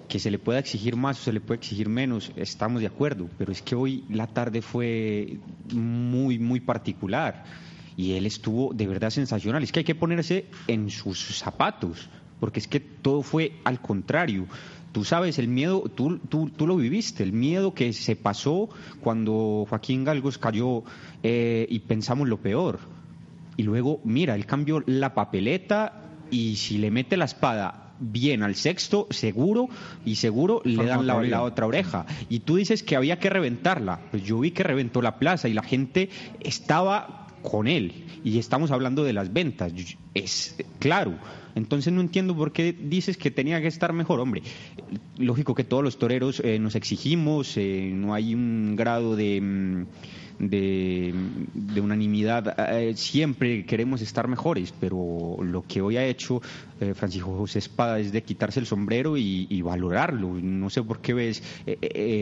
[0.08, 3.28] Que se le pueda exigir más o se le puede exigir menos, estamos de acuerdo,
[3.36, 5.36] pero es que hoy la tarde fue
[5.74, 7.44] muy, muy particular
[7.94, 9.62] y él estuvo de verdad sensacional.
[9.62, 12.08] Es que hay que ponerse en sus zapatos,
[12.40, 14.46] porque es que todo fue al contrario.
[14.92, 18.68] Tú sabes, el miedo, tú, tú, tú lo viviste, el miedo que se pasó
[19.00, 20.82] cuando Joaquín Galgos cayó
[21.22, 22.78] eh, y pensamos lo peor.
[23.56, 28.54] Y luego, mira, él cambió la papeleta y si le mete la espada bien al
[28.54, 29.68] sexto, seguro
[30.04, 32.06] y seguro le dan la, otra oreja.
[32.28, 34.00] Y tú dices que había que reventarla.
[34.10, 36.08] Pues yo vi que reventó la plaza y la gente
[36.40, 38.04] estaba con él.
[38.24, 39.72] Y estamos hablando de las ventas.
[40.14, 41.14] Es claro.
[41.54, 44.42] Entonces no entiendo por qué dices que tenía que estar mejor, hombre.
[45.16, 49.40] Lógico que todos los toreros eh, nos exigimos, eh, no hay un grado de...
[49.40, 49.86] Mm,
[50.38, 56.40] de, unanimidad, eh, siempre queremos estar mejores, pero lo que hoy ha hecho
[56.80, 60.34] eh, Francisco José Espada es de quitarse el sombrero y, valorarlo.
[60.40, 61.42] No sé por qué ves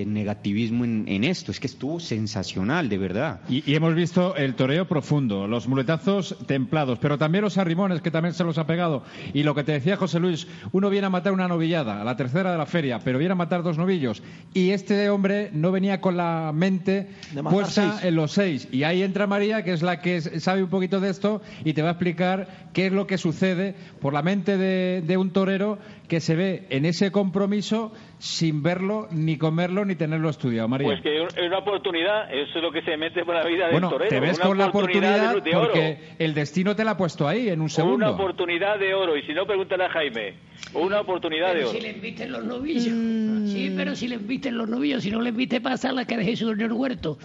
[0.06, 3.40] negativismo en, esto, es que estuvo sensacional, de verdad.
[3.48, 8.34] Y, hemos visto el toreo profundo, los muletazos templados, pero también los arrimones que también
[8.34, 9.04] se los ha pegado.
[9.32, 12.52] Y lo que te decía José Luis, uno viene a matar una novillada, la tercera
[12.52, 14.22] de la feria, pero viene a matar dos novillos.
[14.54, 17.08] Y este hombre no venía con la mente
[17.50, 18.68] puesta en los seis.
[18.72, 21.82] Y ahí entra María, que es la que sabe un poquito de esto y te
[21.82, 25.78] va a explicar qué es lo que sucede por la mente de, un torero
[26.08, 30.68] que se ve en ese compromiso sin verlo, ni comerlo, ni tenerlo estudiado.
[30.68, 30.86] María.
[30.86, 33.80] Pues que es una oportunidad, eso es lo que se mete por la vida del
[33.80, 34.08] torero.
[34.08, 37.68] Te ves con la oportunidad porque el destino te la ha puesto ahí en un
[37.68, 37.96] segundo.
[37.96, 40.34] Una oportunidad de oro, y si no, pregúntale a Jaime.
[40.74, 41.72] Una oportunidad de oro.
[41.72, 42.88] si le inviten los novillos.
[42.88, 43.46] Mm.
[43.48, 46.36] Sí, pero si le inviten los novillos, si no le invite pasar la que deje
[46.36, 47.18] su en el huerto.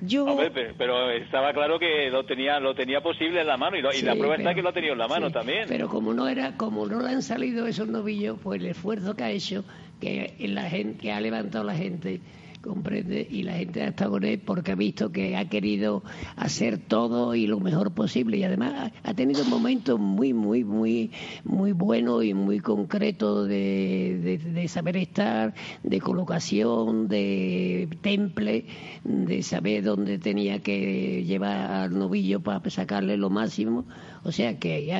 [0.00, 0.26] Yo...
[0.76, 4.36] pero, estaba claro que lo tenía lo tenía posible en la mano y, la prueba
[4.36, 5.64] está que lo ha tenido en la mano también.
[5.68, 9.24] Pero como no era como no le han salido esos novillos, pues el esfuerzo que
[9.24, 9.64] ha hecho,
[10.00, 12.20] que la gente que ha levantado la gente
[12.66, 16.02] comprende y la gente ha estado con él porque ha visto que ha querido
[16.36, 18.36] hacer todo y lo mejor posible.
[18.38, 21.10] Y además ha tenido momentos muy muy muy
[21.44, 28.66] muy buenos y muy concretos de, de, saber estar de colocación de temple
[29.04, 33.86] de saber dónde tenía que llevar al novillo para sacarle lo máximo
[34.26, 34.92] o sea que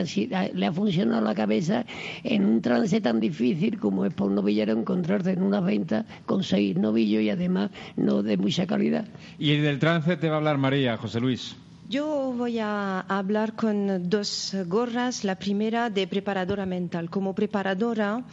[0.54, 1.84] le ha funcionado la cabeza
[2.22, 6.44] en un trance tan difícil como es por un novillero encontrarse en una venta con
[6.44, 9.06] seis novillos y además no de mucha calidad.
[9.38, 11.56] Y del trance te va a hablar María, José Luis.
[11.88, 15.22] Yo voy a hablar con dos gorras.
[15.22, 17.08] La primera de preparadora mental.
[17.10, 18.24] Como preparadora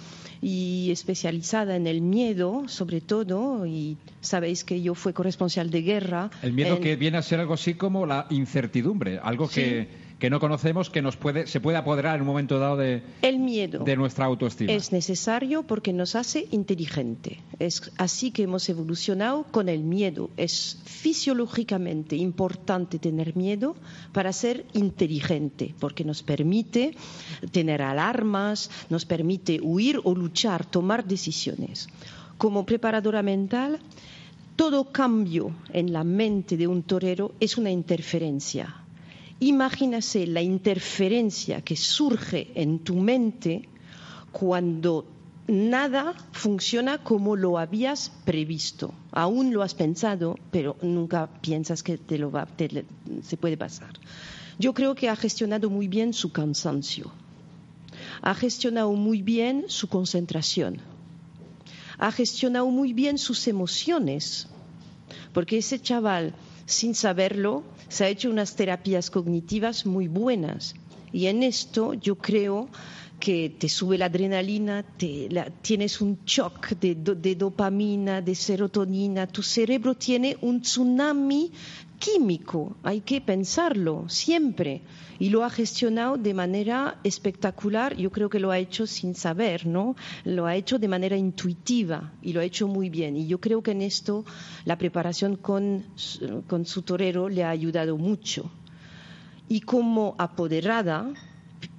[0.42, 6.32] y especializada en el miedo, sobre todo, y sabéis que yo fui corresponsal de guerra.
[6.42, 9.88] El miedo que viene a ser algo así como la incertidumbre, algo que
[10.20, 13.40] que no conocemos que nos puede, se puede apoderar en un momento dado de, el
[13.40, 14.72] miedo de nuestra autoestima.
[14.72, 17.40] Es necesario porque nos hace inteligente.
[17.60, 20.30] Es así que hemos evolucionado con el miedo.
[20.38, 23.76] Es fisiológicamente importante tener miedo
[24.12, 26.96] para ser inteligente, porque nos permite
[27.52, 31.88] tener alarmas, nos permite huir o luchar, tomar decisiones.
[32.38, 33.80] Como preparadora mental,
[34.56, 38.83] todo cambio en la mente de un torero es una interferencia
[39.44, 43.68] Imagínase la interferencia que surge en tu mente
[44.32, 45.06] cuando
[45.48, 48.94] nada funciona como lo habías previsto.
[49.12, 52.48] Aún lo has pensado, pero nunca piensas que te lo va,
[53.22, 53.92] se puede pasar.
[54.60, 57.12] Yo creo que ha gestionado muy bien su cansancio,
[58.22, 60.80] ha gestionado muy bien su concentración,
[61.98, 64.48] ha gestionado muy bien sus emociones,
[65.34, 66.34] porque ese chaval,
[66.66, 70.76] sin saberlo, se ha hecho unas terapias cognitivas muy buenas.
[71.12, 72.70] Y en esto yo creo
[73.20, 74.84] que te sube la adrenalina,
[75.62, 81.52] tienes un shock de, dopamina, de serotonina, tu cerebro tiene un tsunami
[82.04, 84.82] químico, hay que pensarlo siempre.
[85.20, 89.66] Y lo ha gestionado de manera espectacular, yo creo que lo ha hecho sin saber,
[89.66, 89.96] ¿no?
[90.26, 93.16] Lo ha hecho de manera intuitiva y lo ha hecho muy bien.
[93.16, 94.26] Y yo creo que en esto
[94.66, 95.86] la preparación con,
[96.48, 98.52] con su torero le ha ayudado mucho.
[99.48, 101.14] y como apoderada,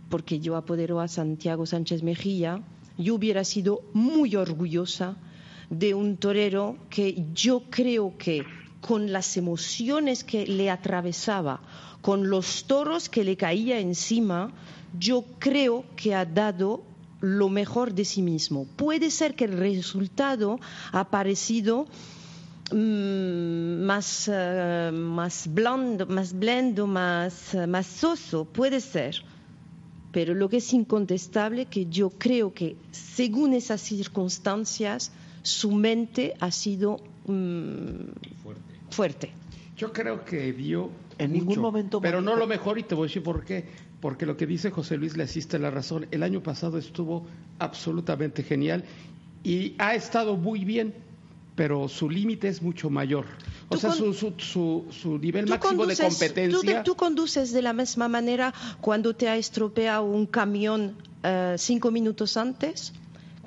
[0.09, 2.62] porque yo apodero a Santiago Sánchez Mejía,
[2.97, 5.16] yo hubiera sido muy orgullosa
[5.70, 8.45] de un torero que yo creo que
[8.87, 11.62] con las emociones que le atravesaba,
[12.03, 14.53] con los toros que le caía encima,
[14.99, 16.82] yo creo que ha dado
[17.22, 18.66] lo mejor de sí mismo.
[18.76, 20.61] Puede ser que el resultado
[20.93, 21.87] ha parecido
[22.72, 29.24] mm, más, eh, más blando, más blendo, más, más soso, puede ser.
[30.12, 35.11] Pero lo que es incontestable que yo creo que según esas circunstancias
[35.43, 38.43] su mente ha sido mm,
[38.95, 39.30] fuerte.
[39.76, 43.07] Yo creo que dio en mucho, ningún momento pero no lo mejor y te voy
[43.07, 43.64] a decir por qué.
[44.01, 46.07] Porque lo que dice José Luis le asiste la razón.
[46.11, 47.26] El año pasado estuvo
[47.59, 48.84] absolutamente genial
[49.42, 50.95] y ha estado muy bien,
[51.57, 53.24] pero su límite es mucho mayor.
[53.68, 56.82] O sea, con- su, su, su, su nivel máximo de competencia.
[56.82, 62.36] Tú, conduces de la misma manera cuando te ha estropeado un camión eh, cinco minutos
[62.36, 62.92] antes.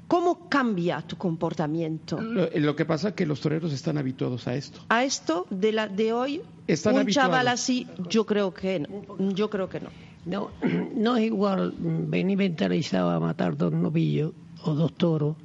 [0.07, 2.19] ¿Cómo cambia tu comportamiento?
[2.21, 4.79] Lo, lo que pasa es que los toreros están habituados a esto.
[4.89, 7.29] A esto de la de hoy, Están un habituados.
[7.31, 8.89] chaval así, yo creo que no.
[9.33, 9.89] Yo creo que no.
[10.25, 10.49] No,
[10.95, 14.31] no es igual mm, venir mentalizado a matar dos novillos
[14.63, 15.35] o dos toros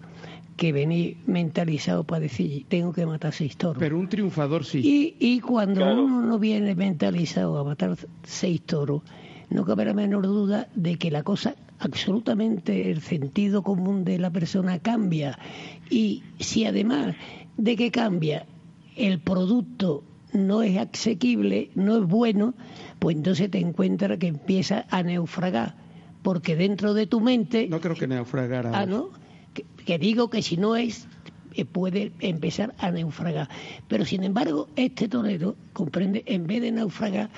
[0.56, 3.78] que venir mentalizado para decir tengo que matar seis toros.
[3.78, 4.78] Pero un triunfador sí.
[4.80, 9.02] Y, y cuando uno no viene mentalizado a matar seis toros,
[9.50, 14.30] no cabe la menor duda de que la cosa, absolutamente el sentido común de la
[14.30, 15.38] persona cambia.
[15.90, 17.16] Y si además
[17.56, 18.46] de que cambia,
[18.96, 22.54] el producto no es asequible, no es bueno,
[22.98, 25.74] pues entonces te encuentras que empieza a naufragar.
[26.22, 27.66] Porque dentro de tu mente...
[27.68, 28.70] No creo que naufragara.
[28.72, 29.10] Ah, ¿no?
[29.52, 31.08] Que, que digo que si no es,
[31.54, 33.48] eh, puede empezar a naufragar.
[33.88, 37.30] Pero sin embargo, este torero, comprende, en vez de naufragar,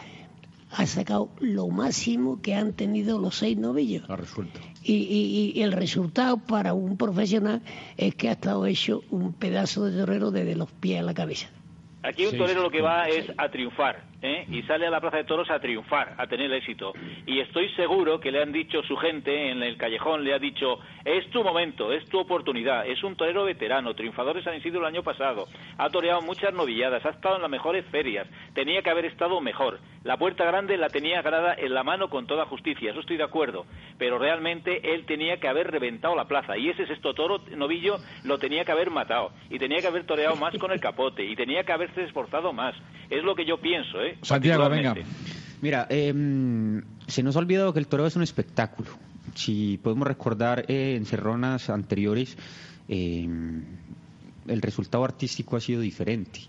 [0.77, 4.05] ha sacado lo máximo que han tenido los seis novillos.
[4.09, 4.61] Ha resuelto.
[4.83, 7.63] Y, y- y el resultado para un profesional
[7.97, 11.49] es que ha estado hecho un pedazo de torero desde los pies a la cabeza.
[12.03, 14.47] Aquí un Sí, torero lo que va es a triunfar, ¿eh?
[14.51, 16.95] y sale a la Plaza de Toros a triunfar, a tener éxito.
[17.27, 20.79] Y estoy seguro que le han dicho su gente en el callejón, le ha dicho,
[21.05, 24.87] es tu momento, es tu oportunidad, es un torero veterano, triunfador de San Isidro el
[24.87, 25.47] año pasado,
[25.77, 29.79] ha toreado muchas novilladas, ha estado en las mejores ferias, tenía que haber estado mejor.
[30.03, 33.25] La puerta grande la tenía grada en la mano con toda justicia, eso estoy de
[33.25, 33.67] acuerdo,
[33.99, 38.39] pero realmente él tenía que haber reventado la plaza, y ese sexto toro novillo lo
[38.39, 41.65] tenía que haber matado, y tenía que haber toreado más con el capote, y tenía
[41.65, 42.75] que haberse esforzado más.
[43.11, 44.14] Es lo que yo pienso, ¿eh?
[44.23, 44.95] Santiago, venga.
[45.63, 48.91] Mira, em, se nos ha olvidado que el toreo es un espectáculo.
[49.35, 52.37] Si podemos recordar eh, en serronas anteriores,
[52.89, 53.63] em,
[54.47, 56.41] el resultado artístico ha sido diferente.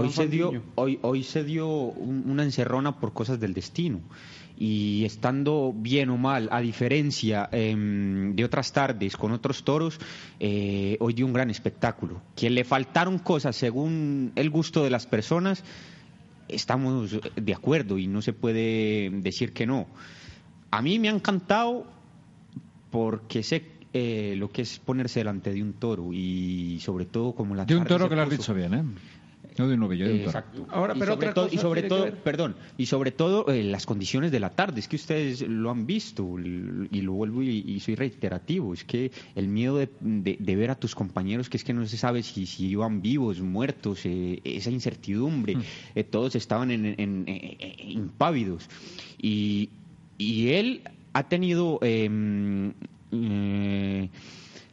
[0.00, 4.00] Hoy se, dio, hoy, hoy se dio un- una encerrona por cosas del destino.
[4.60, 9.98] Y estando bien o mal, a diferencia em, de otras tardes con otros toros,
[10.40, 12.20] eh, hoy dio un gran espectáculo.
[12.36, 15.62] Que le faltaron cosas según el gusto de las personas,
[16.48, 19.86] estamos de acuerdo y no se puede decir que no.
[20.70, 21.86] A mí me ha encantado
[22.90, 27.54] porque sé eh, lo que es ponerse delante de un toro y sobre todo como
[27.54, 28.82] la De un toro que lo has dicho bien, ¿eh?
[29.58, 30.26] No de toro.
[30.26, 30.66] Exacto.
[30.70, 33.10] Ahora, y pero sobre otra todo, cosa y sobre tiene que todo, perdón, y sobre
[33.12, 37.12] todo eh, las condiciones de la tarde, es que ustedes lo han visto y lo
[37.12, 40.94] vuelvo y, y soy reiterativo, es que el miedo de, de- de ver a tus
[40.94, 45.56] compañeros que es que no se sabe si, si iban vivos, muertos, eh, esa incertidumbre,
[45.94, 48.68] eh, todos estaban en, en- en- impávidos.
[49.20, 49.70] Y,
[50.18, 50.82] y él
[51.12, 52.72] ha tenido em,
[53.12, 54.08] eh,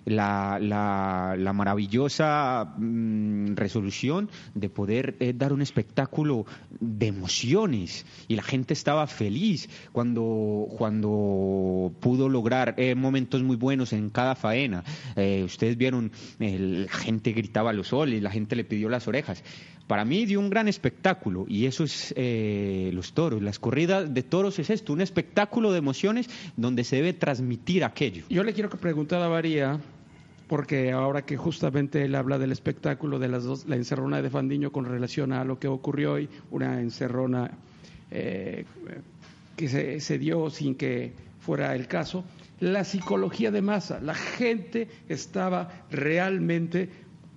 [0.06, 6.46] la, la- la maravillosa mm, resolución de poder eh, dar un espectáculo
[6.80, 13.94] de emociones y la gente estaba feliz cuando, cuando pudo lograr eh, momentos muy buenos
[13.94, 14.84] en cada faena.
[15.16, 19.44] Eh, ustedes vieron, la gente gritaba los soles, la gente le pidió las orejas.
[19.88, 22.14] Para mí dio un gran espectáculo y eso es
[22.94, 23.42] los toros.
[23.44, 26.28] Las corridas de toros es esto, un espectáculo de emociones
[26.58, 28.24] donde se debe transmitir aquello.
[28.30, 29.80] Yo le quiero preguntar a Varía,
[30.48, 34.72] porque ahora que justamente él habla del espectáculo de las dos, la encerrona de Fandiño
[34.72, 37.52] con relación a lo que ocurrió hoy, una encerrona
[38.12, 38.66] eh,
[39.56, 42.24] que se, se dio sin que fuera el caso,
[42.60, 46.90] la psicología de masa, la gente estaba realmente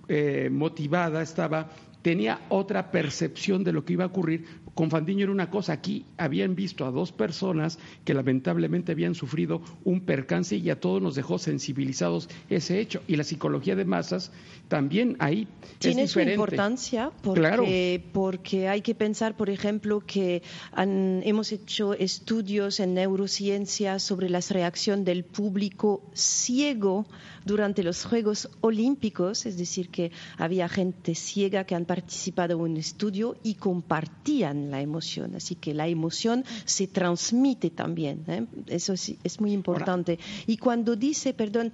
[0.09, 1.69] eh, motivada, estaba
[2.03, 4.45] tenía otra percepción de lo que iba a ocurrir.
[4.75, 9.61] Con Fandiño era una cosa, aquí habían visto a dos personas que lamentablemente habían sufrido
[9.85, 13.03] un percance y a todos nos dejó sensibilizados ese hecho.
[13.09, 14.31] Y la psicología de masas
[14.69, 15.49] también ahí
[15.81, 17.65] tiene es su importancia porque, Claro.
[18.13, 24.39] porque hay que pensar, por ejemplo, que han- hemos hecho estudios en neurociencia sobre la
[24.49, 27.07] reacción del público ciego
[27.45, 32.77] durante los Juegos Olímpicos, es decir, que había gente ciega que han participado en un
[32.77, 38.47] estudio y compartían la emoción, así que la emoción se transmite también, ¿eh?
[38.69, 40.21] eso es muy importante.
[40.47, 41.73] Y cuando dice, perdón,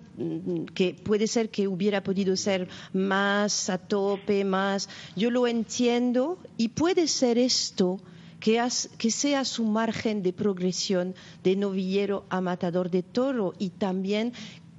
[0.72, 6.68] que puede ser que hubiera podido ser más a tope, más, yo lo entiendo y
[6.68, 8.00] puede ser esto
[8.40, 14.34] que sea su margen de progresión de novillero a matador de toro y también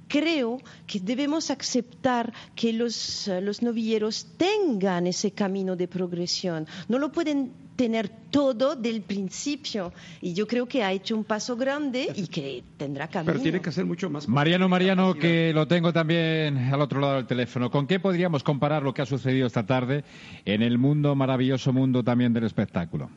[0.08, 6.66] creo que debemos aceptar que los, eh, los novilleros tengan ese camino de progresión.
[6.88, 11.56] No lo pueden tener todo del principio y yo creo que ha hecho un paso
[11.56, 13.32] grande y que tendrá camino.
[13.32, 14.28] Pero tiene que ser mucho más.
[14.28, 17.70] Mariano Mariano, que lo tengo también al otro lado del teléfono.
[17.70, 20.04] ¿Con qué podríamos comparar lo que ha sucedido esta tarde
[20.44, 23.10] en el mundo, maravilloso mundo también del espectáculo?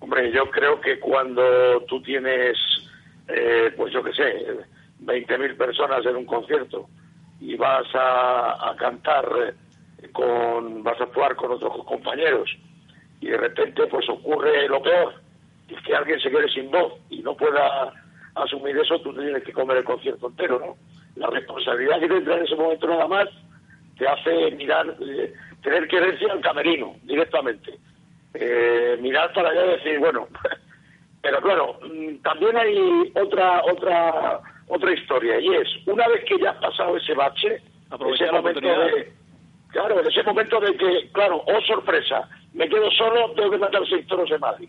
[0.00, 1.42] Hombre, yo creo que cuando
[1.86, 2.56] tú tienes,
[3.28, 4.46] eh, pues yo qué sé,
[5.04, 6.88] 20.000 personas en un concierto
[7.40, 9.26] y vas a, cantar
[9.98, 12.50] eh, con, vas a actuar con otros compañeros
[13.20, 15.14] y de repente pues ocurre lo peor,
[15.68, 17.92] es que alguien se quede sin voz y no pueda
[18.34, 20.76] asumir eso, tú tienes que comer el concierto entero, ¿no?
[21.16, 23.28] La responsabilidad que tendrá en ese momento nada más
[23.98, 25.32] te hace mirar, eh,
[25.62, 27.78] tener que irse al camerino directamente
[28.34, 30.26] eh, mirar para allá y decir, bueno,
[31.22, 36.50] pero claro, mm, también hay otra otra otra historia y es, una vez que ya
[36.50, 37.62] has pasado ese bache,
[38.14, 39.12] ese momento de,
[39.68, 43.82] claro, en ese momento de que, claro, oh sorpresa, me quedo solo, tengo que matar
[43.88, 44.68] seis toros en Madrid.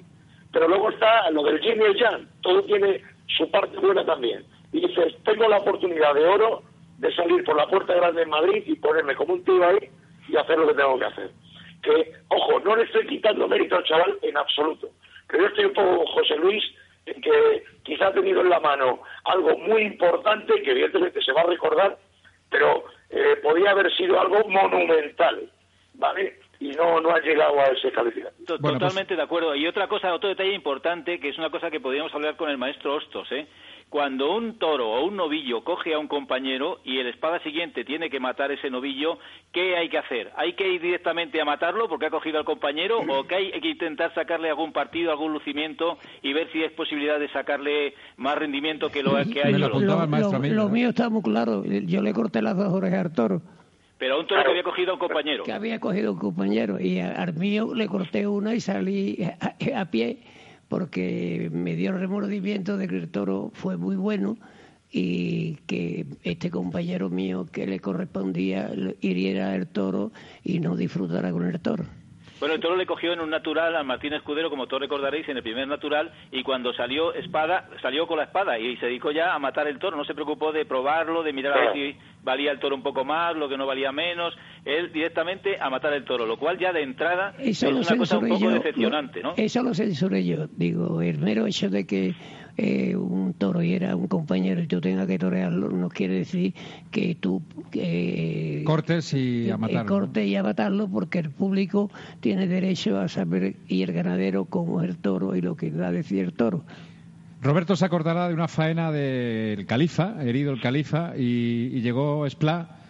[0.52, 4.46] Pero luego está lo del Jimmy y el Jan, todo tiene su parte buena también.
[4.72, 6.64] Y dices, tengo la oportunidad de oro
[6.98, 9.90] de salir por la puerta grande en Madrid y ponerme como un tío ahí
[10.28, 11.32] y hacer lo que tengo que hacer
[11.84, 14.90] que, ojo, no le estoy quitando mérito al chaval en absoluto.
[15.30, 16.64] Que yo estoy un poco, José Luis,
[17.06, 21.46] que quizá ha tenido en la mano algo muy importante que evidentemente se va a
[21.48, 21.98] recordar,
[22.50, 25.50] pero eh, podía haber sido algo monumental,
[25.96, 26.40] ¿vale?
[26.60, 28.46] Y no, no ha llegado a ese calificativo.
[28.46, 29.54] To- Totalmente de acuerdo.
[29.56, 32.58] Y otra cosa, otro detalle importante, que es una cosa que podríamos hablar con el
[32.58, 33.48] maestro Hostos, ¿eh?
[33.90, 38.10] Cuando un toro o un novillo coge a un compañero y el espada siguiente tiene
[38.10, 39.20] que matar ese novillo,
[39.52, 40.32] ¿qué hay que hacer?
[40.36, 43.70] ¿Hay que ir directamente a matarlo porque ha cogido al compañero o que hay que
[43.70, 48.90] intentar sacarle algún partido, algún lucimiento y ver si es posibilidad de sacarle más rendimiento
[48.90, 49.80] que lo que ha hecho el otro?
[49.80, 51.64] lo, lo mío está muy claro.
[51.64, 53.42] Yo le corté las dos orejas al toro.
[54.00, 55.44] Pero a un toro que había cogido a un compañero.
[55.44, 56.80] Que había cogido un compañero.
[56.80, 60.18] Y a- al mío le corté una y salí a, a pie
[60.74, 64.40] porque me dio remordimiento de que el toro fue muy bueno
[64.92, 70.12] y que este compañero mío que le correspondía hiriera el toro
[70.44, 71.86] y no disfrutara con el toro.
[72.44, 75.38] Bueno, el toro le cogió en un natural a Martín Escudero, como todos recordaréis, en
[75.38, 79.34] el primer natural, y cuando salió espada, salió con la espada y se dedicó ya
[79.34, 79.96] a matar el toro.
[79.96, 83.06] No se preocupó de probarlo, de mirar a ver si valía el toro un poco
[83.06, 84.36] más, lo que no valía menos.
[84.66, 88.18] Él directamente a matar el toro, lo cual ya de entrada Eso es una cosa
[88.18, 89.36] un poco yo, decepcionante, ¿no?
[89.38, 90.48] Eso lo censuré yo.
[90.48, 92.14] Digo, el mero hecho de que
[92.58, 96.54] eh, un toro y era un compañero y tú tengas que torearlo no quiere decir
[96.92, 97.42] que tú
[97.74, 99.86] eh, Cortes y a eh, matarlo.
[99.92, 101.90] cortes y a matarlo porque el público
[102.20, 105.88] tiene derecho a saber y el ganadero cómo es el toro y lo que da
[105.88, 106.64] a decir el toro.
[107.42, 112.83] Roberto se acordará de una faena del califa, herido el califa, y, y llegó Esplá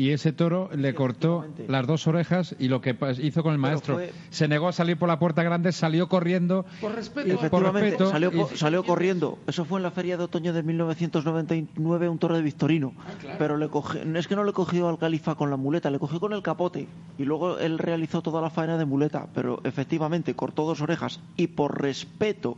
[0.00, 3.94] y ese toro le cortó las dos orejas y lo que hizo con el maestro,
[3.94, 6.64] fue- se negó a salir por la puerta grande, salió corriendo.
[6.80, 7.26] Por respeto.
[7.28, 9.38] por Efectivamente, respeto, salió, y- salió corriendo.
[9.48, 12.92] Eso fue en la feria de otoño de 1999, un toro de Victorino.
[13.38, 16.20] Pero le cogió, es que no le cogió al califa con la muleta, le cogió
[16.20, 16.86] con el capote.
[17.18, 19.26] Y luego él realizó toda la faena de muleta.
[19.34, 21.20] Pero efectivamente cortó dos orejas.
[21.36, 22.56] Y por respeto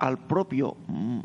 [0.00, 0.76] al propio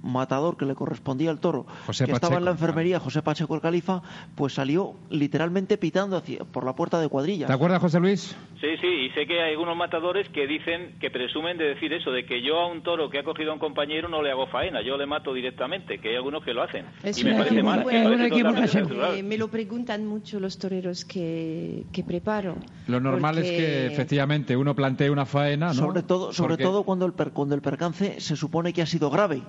[0.03, 3.55] matador que le correspondía al toro, José que estaba en la Pacheco, enfermería, José Pacheco
[3.55, 4.01] el califa,
[4.35, 7.47] pues salió literalmente pitando hacia, por la puerta de cuadrillas.
[7.47, 8.35] ¿Te acuerdas, José Luis?
[8.61, 12.11] Sí, sí, y sé que hay algunos matadores que dicen, que presumen de decir eso,
[12.11, 14.47] de que yo a un toro que ha cogido a un compañero no le hago
[14.47, 16.85] faena, yo le mato directamente, que hay algunos que lo hacen.
[17.03, 22.55] Es y me parece mal, Eh, me lo preguntan mucho los toreros que, que preparo.
[22.87, 25.73] Lo normal es que Porque- efectivamente uno plantee una faena, ¿no?
[25.73, 28.85] Sobre todo, sobre Porque- todo cuando el, per- cuando el percance se supone que ha
[28.85, 29.41] sido grave.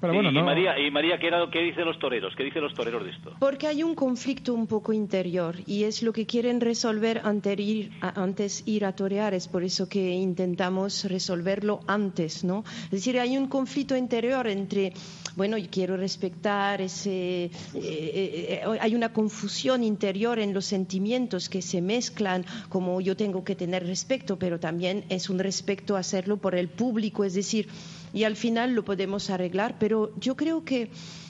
[0.00, 0.44] Pero bueno, y, no.
[0.44, 2.34] María, y María ¿qué, era, ¿qué dicen los toreros?
[2.36, 3.32] ¿Qué dicen los toreros de esto?
[3.38, 7.92] Porque hay un conflicto un poco interior y es lo que quieren resolver antes ir
[8.02, 9.32] a, antes ir a torear.
[9.32, 12.62] Es por eso que intentamos resolverlo antes, ¿no?
[12.84, 14.92] Es decir, hay un conflicto interior entre,
[15.34, 17.44] bueno, yo quiero respetar ese.
[17.44, 23.16] eh, eh, eh, hay una confusión interior en los sentimientos que se mezclan, como yo
[23.16, 27.68] tengo que tener respeto, pero también es un respeto hacerlo por el público, es decir,
[28.16, 30.88] y al final lo podemos arreglar, pero yo creo que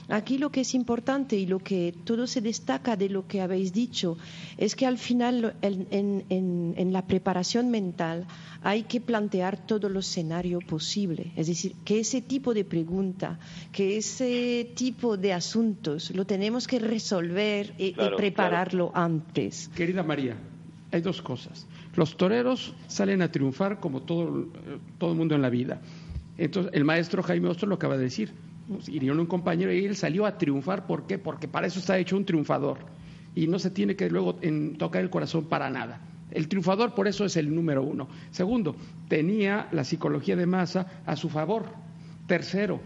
[0.09, 3.73] aquí lo que es importante y lo que todo se destaca de lo que habéis
[3.73, 4.17] dicho
[4.57, 8.25] es que al final en, en- en- en la preparación mental
[8.63, 13.39] hay que plantear todo el escenario posible, es decir, que ese tipo de pregunta,
[13.73, 19.69] que ese tipo de asuntos lo tenemos que resolver y- y, Claro, prepararlo antes.
[19.75, 20.37] Querida María,
[20.93, 21.67] hay dos cosas.
[21.97, 25.81] Los toreros salen a triunfar como todo, eh, todo el mundo en la vida.
[26.39, 28.33] Entonces, el maestro Jaime Ostro lo acaba de decir.
[28.69, 30.87] Nos hirieron un compañero y él salió a triunfar.
[30.87, 31.19] ¿Por qué?
[31.19, 32.79] Porque para eso está hecho un triunfador.
[33.35, 34.39] Y no se tiene que luego
[34.79, 36.01] tocar el corazón para nada.
[36.31, 38.09] El triunfador por eso es el número uno.
[38.31, 38.77] Segundo,
[39.09, 41.67] tenía la psicología de masa a su favor.
[42.27, 42.81] Tercero,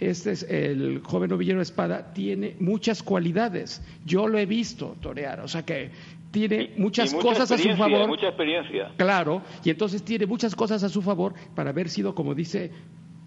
[0.00, 3.82] este es el joven novillero Espada, tiene muchas cualidades.
[4.04, 5.90] Yo lo he visto torear, o sea que
[6.30, 8.08] tiene muchas mucha cosas a su favor.
[8.08, 8.92] Mucha experiencia.
[8.96, 12.70] Claro, y entonces tiene muchas cosas a su favor para haber sido, como dice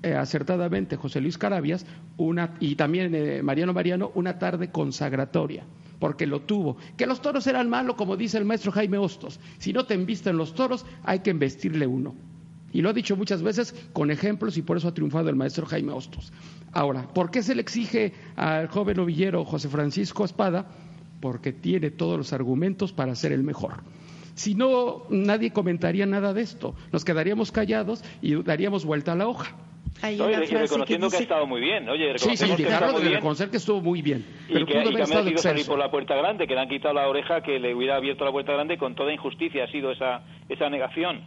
[0.03, 1.85] eh, acertadamente José Luis Carabias,
[2.17, 5.65] una, y también eh, Mariano Mariano, una tarde consagratoria,
[5.99, 6.77] porque lo tuvo.
[6.97, 9.39] Que los toros eran malos, como dice el maestro Jaime Hostos.
[9.59, 12.15] Si no te embisten los toros, hay que embestirle uno.
[12.73, 15.65] Y lo ha dicho muchas veces con ejemplos y por eso ha triunfado el maestro
[15.67, 16.33] Jaime Hostos.
[16.71, 20.65] Ahora, ¿por qué se le exige al joven novillero José Francisco Espada?
[21.23, 23.75] Porque tiene todos los argumentos para ser el mejor.
[24.35, 26.75] Si no, nadie comentaría nada de esto.
[26.91, 29.55] Nos quedaríamos callados y daríamos vuelta a la hoja.
[30.01, 31.87] Hay Oye, una y frase que reconociendo que, ha dice- estado muy bien.
[31.87, 34.25] Oye, Sí, sí, que muy de reconocer que estuvo muy bien.
[34.49, 36.45] Y Pero que, pudo y que haber ha estado merecido salir por la puerta grande,
[36.45, 39.13] que le han quitado la oreja, que le hubiera abierto la puerta grande con toda
[39.13, 41.21] injusticia ha sido esa, esa negación.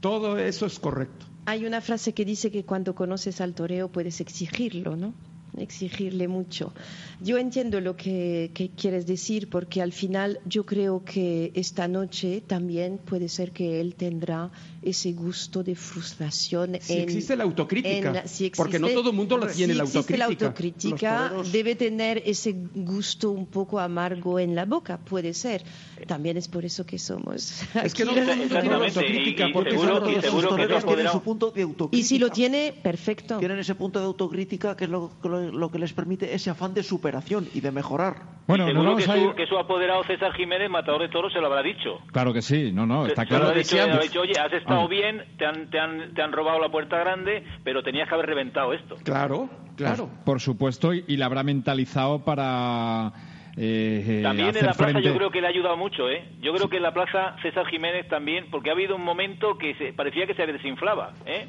[0.00, 1.26] Todo eso es correcto.
[1.46, 5.12] Hay una frase que dice que cuando conoces al toreo puedes exigirlo, ¿no?
[5.56, 6.72] Exigirle mucho.
[7.20, 12.42] Yo entiendo lo que, que quieres decir porque al final yo creo que esta noche
[12.46, 14.50] también puede ser que él tendrá
[14.82, 16.76] ese gusto de frustración.
[16.80, 19.72] Si en- existe la autocrítica, en- si porque no existe- todo el mundo la tiene
[19.72, 21.26] si la existe la autocrítica.
[21.28, 25.62] autocrítica, debe tener ese gusto un poco amargo en la boca, puede ser.
[26.06, 27.62] También es por eso que somos.
[27.82, 28.04] Es que aquí.
[28.04, 30.94] no todo el mundo tiene la autocrítica, porque son y los seguro que toreros todos
[30.96, 32.00] tienen su punto de autocrítica.
[32.00, 33.38] Y si lo tiene, perfecto.
[33.38, 36.74] Tienen ese punto de autocrítica que es lo, lo- lo que les permite ese afán
[36.74, 38.14] de superación y de mejorar.
[38.46, 39.34] Bueno, Seguro nos que, a su, ir.
[39.34, 41.98] que su apoderado César Jiménez, matador de toros, se lo habrá dicho.
[42.12, 43.44] Claro que sí, no, no, está Se- se claro.
[43.44, 44.88] lo habrá dicho, le habrá dicho, oye, has estado Ah.
[44.88, 48.26] bien, te han, te, han, te han robado la puerta grande, pero tenías que haber
[48.26, 48.96] reventado esto.
[49.04, 50.08] Claro, claro.
[50.08, 53.12] Por, por supuesto, y, y la habrá mentalizado para
[53.56, 55.02] eh, eh, También en la plaza frente.
[55.02, 56.24] yo creo que le ha ayudado mucho, ¿eh?
[56.40, 59.74] Yo creo que en la plaza César Jiménez también, porque ha habido un momento que
[59.76, 61.46] se, parecía que se desinflaba, ¿eh?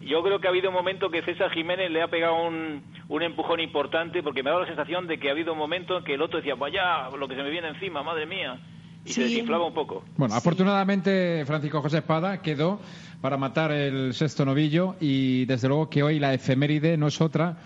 [0.00, 3.22] Yo creo que ha habido un momento que César Jiménez le ha pegado un, un
[3.22, 6.04] empujón importante, porque me ha dado la sensación de que ha habido un momento en
[6.04, 8.60] que el otro decía, vaya, lo que se me viene encima, madre mía,
[9.04, 10.04] y se desinflaba un poco.
[10.16, 12.78] Bueno, afortunadamente Francisco José Espada quedó
[13.22, 17.56] para matar el sexto novillo y desde luego que hoy la efeméride no es otra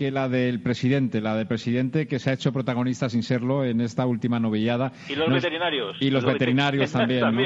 [0.00, 3.82] que la del presidente, la del presidente que se ha hecho protagonista sin serlo en
[3.82, 4.92] esta última novillada.
[5.10, 5.98] Y los No es- veterinarios.
[6.00, 7.40] Y los Los veterinarios también, ¿no?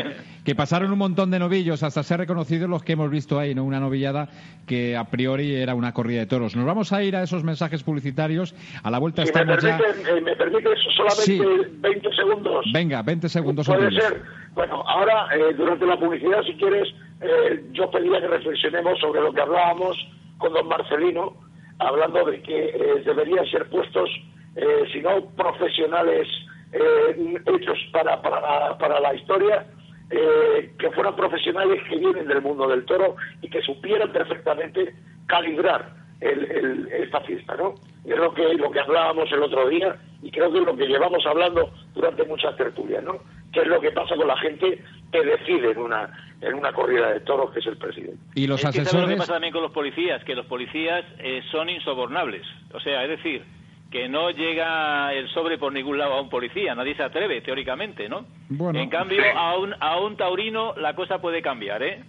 [0.45, 3.65] Que pasaron un montón de novillos hasta ser reconocidos los que hemos visto ahí, ¿no?
[3.65, 4.29] Una novillada
[4.69, 6.55] que a priori era una corrida de toros.
[6.55, 8.55] Nos vamos a ir a esos mensajes publicitarios.
[8.85, 9.77] A la vuelta Si me estamos ya.
[9.77, 12.67] permite, eh, me permite solamente 20 segundos.
[12.73, 13.67] Venga, 20 segundos.
[13.67, 14.23] Puede ser.
[14.55, 16.87] Bueno, ahora, eh, durante la publicidad, si quieres,
[17.21, 19.97] eh, yo pedía que reflexionemos sobre lo que hablábamos
[20.39, 21.37] con don Marcelino,
[21.79, 24.11] hablando de que eh, deberían ser puestos,
[24.57, 26.29] eh, si no profesionales
[26.73, 29.67] eh, hechos para, para, para la historia,
[30.11, 34.95] eh, que fueran profesionales que vienen del mundo del toro y que supieran perfectamente
[35.27, 37.75] calibrar el- el- esta fiesta, ¿no?
[38.05, 40.87] Es lo que, lo que hablábamos el otro día y creo que es lo que
[40.87, 43.19] llevamos hablando durante muchas tertulias, ¿no?
[43.53, 44.83] ¿Qué es lo que pasa con la gente
[45.13, 46.11] que decide en una,
[46.41, 48.19] en una corrida de toros, que es el presidente?
[48.35, 50.25] Y los es que ¿sabes lo que pasa también con los policías?
[50.25, 52.43] Que los policías eh, son insobornables.
[52.73, 53.45] O sea, es decir,
[53.91, 58.09] que no llega el sobre por ningún lado a un policía, nadie se atreve, teóricamente,
[58.09, 58.27] ¿no?
[58.49, 58.81] Bueno.
[58.81, 62.03] En cambio, a un, a un taurino la cosa puede cambiar, ¿eh?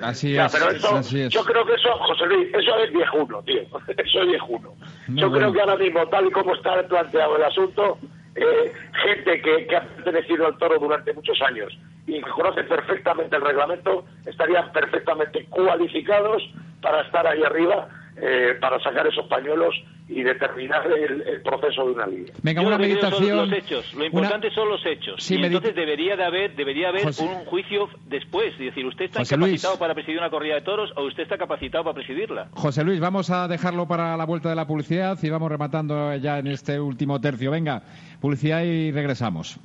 [0.00, 1.28] Así es, pero eso, así es.
[1.28, 3.62] yo creo que eso, José Luis, eso es viejuno, tío.
[3.88, 4.74] Eso es viejuno.
[5.08, 5.50] No, yo bueno.
[5.50, 7.98] creo que ahora mismo, tal y como está planteado el asunto,
[8.34, 8.72] eh,
[9.04, 13.42] gente que, que ha pertenecido al toro durante muchos años y que conoce perfectamente el
[13.42, 16.42] reglamento, estarían perfectamente cualificados
[16.80, 19.74] para estar ahí arriba, eh, para sacar esos pañuelos
[20.08, 22.34] y determinar el, el proceso de una liga.
[22.42, 23.36] Venga, Yo una lo creo son meditación.
[23.50, 23.94] los hechos.
[23.94, 25.22] Lo importante son los hechos.
[25.22, 28.52] Sí, y medita- entonces debería de haber, debería haber José- un juicio después.
[28.54, 29.78] Es decir, ¿usted está José capacitado Luis.
[29.80, 32.48] para presidir una corrida de toros o usted está capacitado para presidirla?
[32.52, 36.38] José Luis, vamos a dejarlo para la vuelta de la publicidad y vamos rematando ya
[36.38, 37.50] en este último tercio.
[37.50, 37.82] Venga,
[38.20, 39.58] publicidad y regresamos.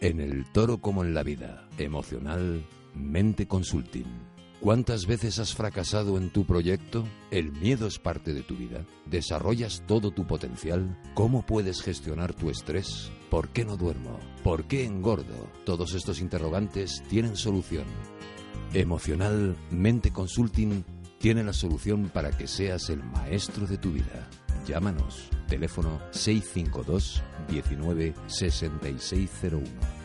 [0.01, 4.24] En el toro como en la vida, emocional, Mente Consulting.
[4.61, 7.05] ¿Cuántas veces has fracasado en tu proyecto?
[7.29, 8.85] ¿El miedo es parte de tu vida?
[9.05, 10.97] ¿Desarrollas todo tu potencial?
[11.13, 13.11] ¿Cómo puedes gestionar tu estrés?
[13.29, 14.17] ¿Por qué no duermo?
[14.43, 15.51] ¿Por qué engordo?
[15.65, 17.85] Todos estos interrogantes tienen solución.
[18.73, 20.83] Emocional Mente Consulting
[21.19, 24.29] tiene la solución para que seas el maestro de tu vida.
[24.65, 25.29] Llámanos.
[25.47, 30.04] Teléfono 652 19 6601.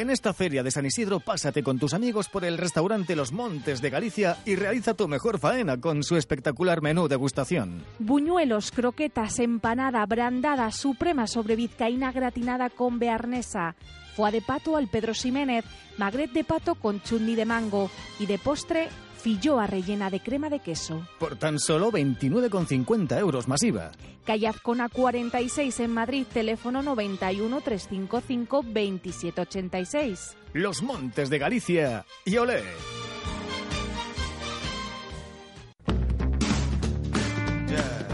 [0.00, 3.82] En esta feria de San Isidro, pásate con tus amigos por el restaurante Los Montes
[3.82, 7.84] de Galicia y realiza tu mejor faena con su espectacular menú degustación.
[7.98, 13.76] Buñuelos, croquetas, empanada, brandada, suprema sobre vizcaína gratinada con bearnesa,
[14.16, 15.66] foie de pato al Pedro Ximénez,
[15.98, 18.88] magret de pato con chutney de mango y de postre,
[19.20, 21.06] filloa rellena de crema de queso.
[21.18, 23.92] Por tan solo 29,50 euros masiva.
[24.24, 30.36] Calle Azcona 46 en Madrid, teléfono 91 355 2786.
[30.52, 32.62] Los Montes de Galicia y olé.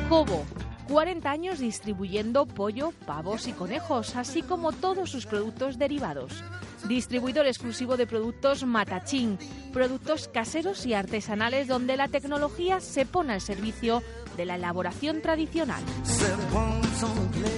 [0.09, 0.45] Cobo,
[0.89, 6.45] 40 años distribuyendo pollo, pavos y conejos, así como todos sus productos derivados.
[6.89, 9.39] Distribuidor exclusivo de productos Matachín,
[9.73, 14.03] productos caseros y artesanales donde la tecnología se pone al servicio
[14.37, 15.83] de la elaboración tradicional.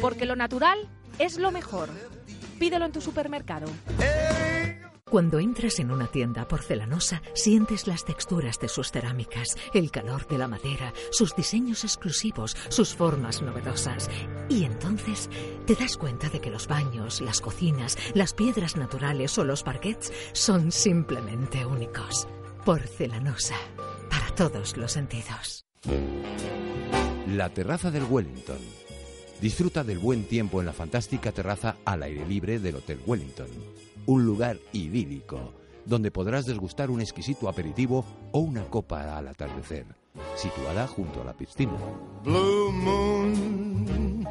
[0.01, 0.89] Porque lo natural
[1.19, 1.91] es lo mejor.
[2.59, 3.67] Pídelo en tu supermercado.
[5.11, 10.37] Cuando entras en una tienda porcelanosa, sientes las texturas de sus cerámicas, el calor de
[10.37, 14.11] la madera, sus diseños exclusivos, sus formas novedosas.
[14.51, 15.31] Y entonces
[15.67, 20.13] te das cuenta de que los baños, las cocinas, las piedras naturales o los parquets
[20.33, 22.29] son simplemente únicos.
[22.67, 23.57] Porcelanosa,
[24.11, 25.65] para todos los sentidos.
[27.29, 28.59] La terraza del Wellington.
[29.41, 33.49] Disfruta del buen tiempo en la fantástica terraza al aire libre del Hotel Wellington.
[34.09, 35.53] Un lugar idílico,
[35.85, 39.85] donde podrás desgustar un exquisito aperitivo o una copa al atardecer,
[40.35, 41.77] situada junto a la piscina.
[42.25, 44.27] Blue moon.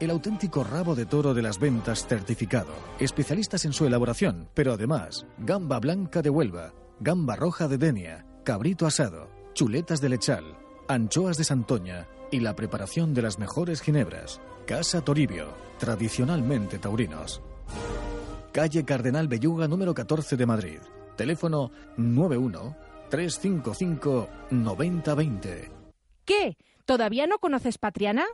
[0.00, 2.72] El auténtico rabo de toro de las ventas certificado.
[2.98, 8.86] Especialistas en su elaboración, pero además, gamba blanca de Huelva, gamba roja de Denia, cabrito
[8.86, 10.44] asado, chuletas de lechal,
[10.88, 14.40] anchoas de Santoña y la preparación de las mejores ginebras.
[14.66, 15.48] Casa Toribio,
[15.78, 17.40] tradicionalmente taurinos.
[18.52, 20.78] Calle Cardenal Belluga número 14 de Madrid.
[21.16, 25.70] Teléfono 91 355 9020.
[26.24, 26.56] ¿Qué?
[26.85, 28.24] ¿Todavía no conoces Patriana?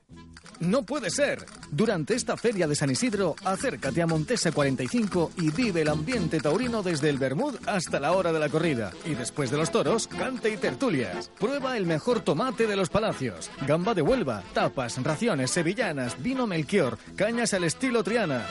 [0.60, 1.44] No puede ser.
[1.70, 6.82] Durante esta feria de San Isidro, acércate a Montesa 45 y vive el ambiente taurino
[6.82, 8.92] desde el Bermud hasta la hora de la corrida.
[9.05, 11.30] Y después de los toros, cante y tertulias.
[11.38, 13.51] Prueba el mejor tomate de los palacios.
[13.66, 18.46] Gamba de Huelva, tapas, raciones, sevillanas, vino Melchior, cañas al estilo Triana.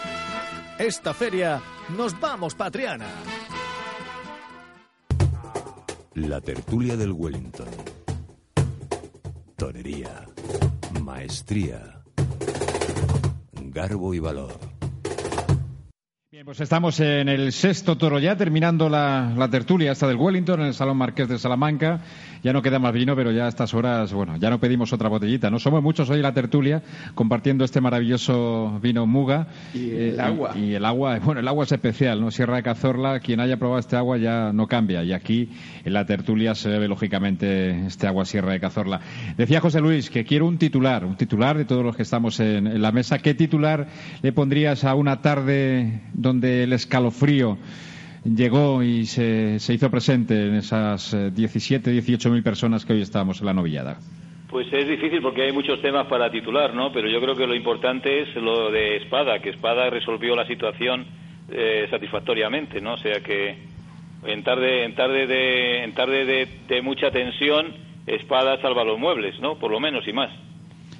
[0.77, 1.61] Esta feria,
[1.97, 3.07] nos vamos, Patriana.
[6.15, 7.67] La tertulia del Wellington.
[9.55, 10.27] Torería.
[11.01, 12.03] Maestría.
[13.53, 14.72] Garbo y valor.
[16.33, 20.61] Bien, pues estamos en el sexto toro ya, terminando la, la tertulia esta del Wellington
[20.61, 22.01] en el Salón Marqués de Salamanca.
[22.41, 25.09] Ya no queda más vino, pero ya a estas horas, bueno, ya no pedimos otra
[25.09, 25.51] botellita.
[25.51, 26.81] No somos muchos hoy en la tertulia
[27.13, 29.47] compartiendo este maravilloso vino Muga.
[29.75, 30.57] Y el agua.
[30.57, 32.31] Y, el agua, bueno, el agua es especial, ¿no?
[32.31, 35.03] Sierra de Cazorla, quien haya probado este agua ya no cambia.
[35.03, 35.49] Y aquí
[35.85, 39.01] en la tertulia se bebe lógicamente este agua Sierra de Cazorla.
[39.37, 42.65] Decía José Luis que quiero un titular, un titular de todos los que estamos en,
[42.65, 43.19] en la mesa.
[43.19, 43.87] ¿Qué titular
[44.23, 47.59] le pondrías a una tarde donde el escalofrío
[48.25, 53.01] llegó y se, se hizo presente en esas eh, 17, 18 mil personas que hoy
[53.01, 53.99] estábamos en la novillada?
[54.49, 56.91] Pues es difícil porque hay muchos temas para titular, ¿no?
[56.91, 61.05] Pero yo creo que lo importante es lo de Espada, que Espada resolvió la situación
[61.51, 62.93] eh, satisfactoriamente, ¿no?
[62.93, 63.57] O sea que
[64.25, 67.73] en tarde, en tarde de, en tarde de, de mucha tensión,
[68.05, 69.57] Espada salva los muebles, ¿no?
[69.57, 70.29] Por lo menos y más.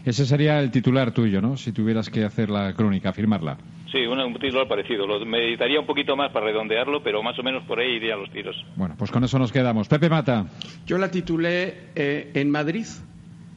[0.05, 1.55] Ese sería el titular tuyo, ¿no?
[1.55, 3.57] Si tuvieras que hacer la crónica, firmarla.
[3.93, 5.05] Sí, un, un titular parecido.
[5.05, 8.31] Lo meditaría un poquito más para redondearlo, pero más o menos por ahí irían los
[8.31, 8.55] tiros.
[8.75, 9.87] Bueno, pues con eso nos quedamos.
[9.87, 10.47] Pepe Mata.
[10.87, 12.87] Yo la titulé eh, en Madrid,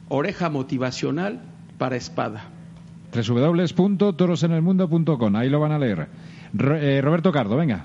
[0.09, 1.41] Oreja Motivacional
[1.79, 2.49] para Espada.
[3.13, 5.35] www.torosenelmundo.com.
[5.35, 6.07] Ahí lo van a leer.
[6.57, 7.83] Eh, Roberto Cardo, venga.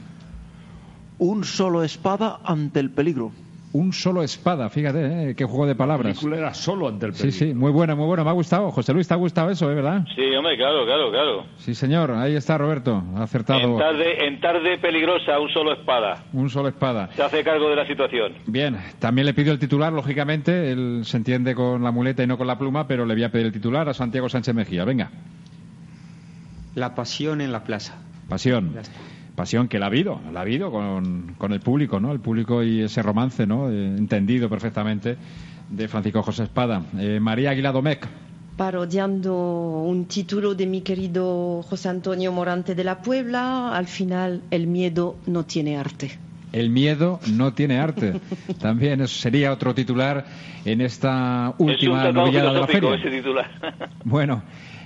[1.18, 3.32] Un solo espada ante el peligro.
[3.74, 6.12] Un solo espada, fíjate, eh, qué juego de La palabras.
[6.12, 7.38] película era solo ante el Sí, peligro.
[7.46, 8.22] sí, muy bueno, muy bueno.
[8.22, 8.70] Me ha gustado.
[8.70, 10.04] José Luis, ¿te ha gustado eso, eh, verdad?
[10.14, 11.44] Sí, hombre, claro, claro, claro.
[11.56, 12.10] Sí, señor.
[12.10, 13.02] Ahí está Roberto.
[13.14, 13.78] Ha En acertado.
[13.78, 16.22] tarde, en tarde peligrosa, un solo espada.
[16.34, 17.08] Un solo espada.
[17.16, 18.34] Se hace cargo de la situación.
[18.46, 20.70] Bien, también le pidió el titular, lógicamente.
[20.70, 23.32] Él se entiende con la muleta y no con la pluma, pero le voy a
[23.32, 24.84] pedir el titular a Santiago Sánchez Mejía.
[24.84, 25.10] Venga,
[26.74, 27.94] La pasión en la plaza.
[28.28, 28.74] pasión.
[29.34, 32.12] Pasión que la ha habido, la ha habido con, con el público, ¿no?
[32.12, 33.70] El público y ese romance, ¿no?
[33.70, 35.16] Eh, entendido perfectamente
[35.70, 36.82] de Francisco José Espada.
[36.98, 38.06] Eh, María Aguilar Domecq.
[38.56, 44.66] parodiando un título de mi querido José Antonio Morante de la Puebla, al final el
[44.66, 46.18] miedo no tiene arte.
[46.52, 48.20] El miedo no tiene arte.
[48.60, 50.26] También eso sería otro titular
[50.66, 52.94] en esta última novillada de la feria.
[52.96, 53.50] ese titular.
[54.04, 54.42] Bueno,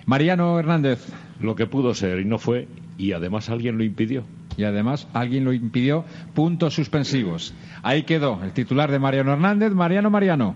[0.07, 1.07] Mariano Hernández.
[1.41, 4.25] Lo que pudo ser y no fue, y además alguien lo impidió.
[4.57, 6.05] Y además alguien lo impidió.
[6.35, 7.53] Puntos suspensivos.
[7.83, 9.73] Ahí quedó el titular de Mariano Hernández.
[9.73, 10.55] Mariano Mariano.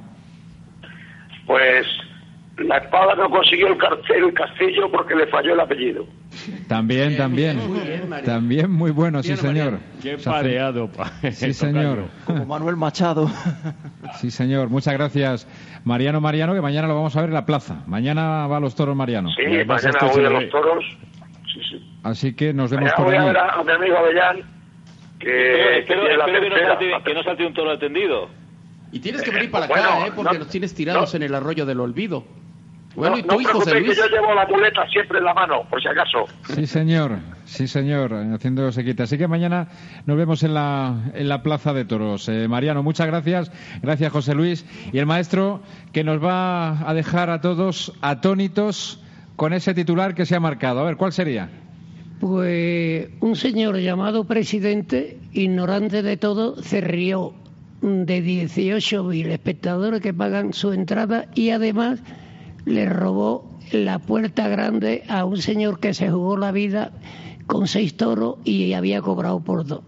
[1.47, 1.87] Pues
[2.61, 6.07] la espada no consiguió el, cartel, el castillo porque le falló el apellido.
[6.69, 7.59] También, también.
[8.25, 9.79] también muy bueno, sí, señor.
[10.03, 12.05] Qué pareado, pa- Sí, señor.
[12.25, 13.29] Como Manuel Machado.
[14.21, 14.69] Sí, señor.
[14.71, 15.47] Muchas gracias,
[15.85, 17.83] Mariano Mariano, que mañana lo vamos a ver en la plaza.
[17.87, 19.31] Mañana va a los toros Mariano.
[19.31, 20.85] Sí, mañana voy a los toros.
[21.53, 21.95] Sí, sí.
[22.03, 23.27] Así que nos vemos Mañana por voy a allí.
[23.29, 24.37] ver a, a mi amigo Avellán,
[25.19, 28.29] que, espero, que la espero que, no salte, que no salte un toro atendido.
[28.93, 30.13] Y tienes que venir para Bueno, acá, ¿eh?
[30.17, 32.25] Porque no- nos tienes tirados no- en el arroyo del olvido.
[32.95, 33.99] Bueno, no, ¿y no y José preocupéis Luis?
[34.01, 36.25] que yo llevo la muleta siempre en la mano, por si acaso.
[36.55, 37.19] Sí, señor.
[37.45, 38.13] Sí, señor.
[38.13, 39.05] Haciendo sequita.
[39.05, 39.69] Así que mañana
[40.07, 42.29] nos vemos en la, en la Plaza de Toros.
[42.29, 43.53] Eh, Mariano, muchas gracias.
[43.83, 44.67] Gracias, José Luis.
[44.93, 45.63] Y el maestro
[45.93, 49.01] que nos va a dejar a todos atónitos
[49.37, 50.81] con ese titular que se ha marcado.
[50.81, 51.49] A ver, ¿cuál sería?
[52.21, 57.33] Pues un señor llamado presidente, ignorante de todo, se rió
[57.81, 62.03] de 18.000 espectadores que pagan su entrada y además
[62.65, 66.93] le robó la puerta grande a un señor que se jugó la vida
[67.47, 69.81] con seis toros y había cobrado por dos.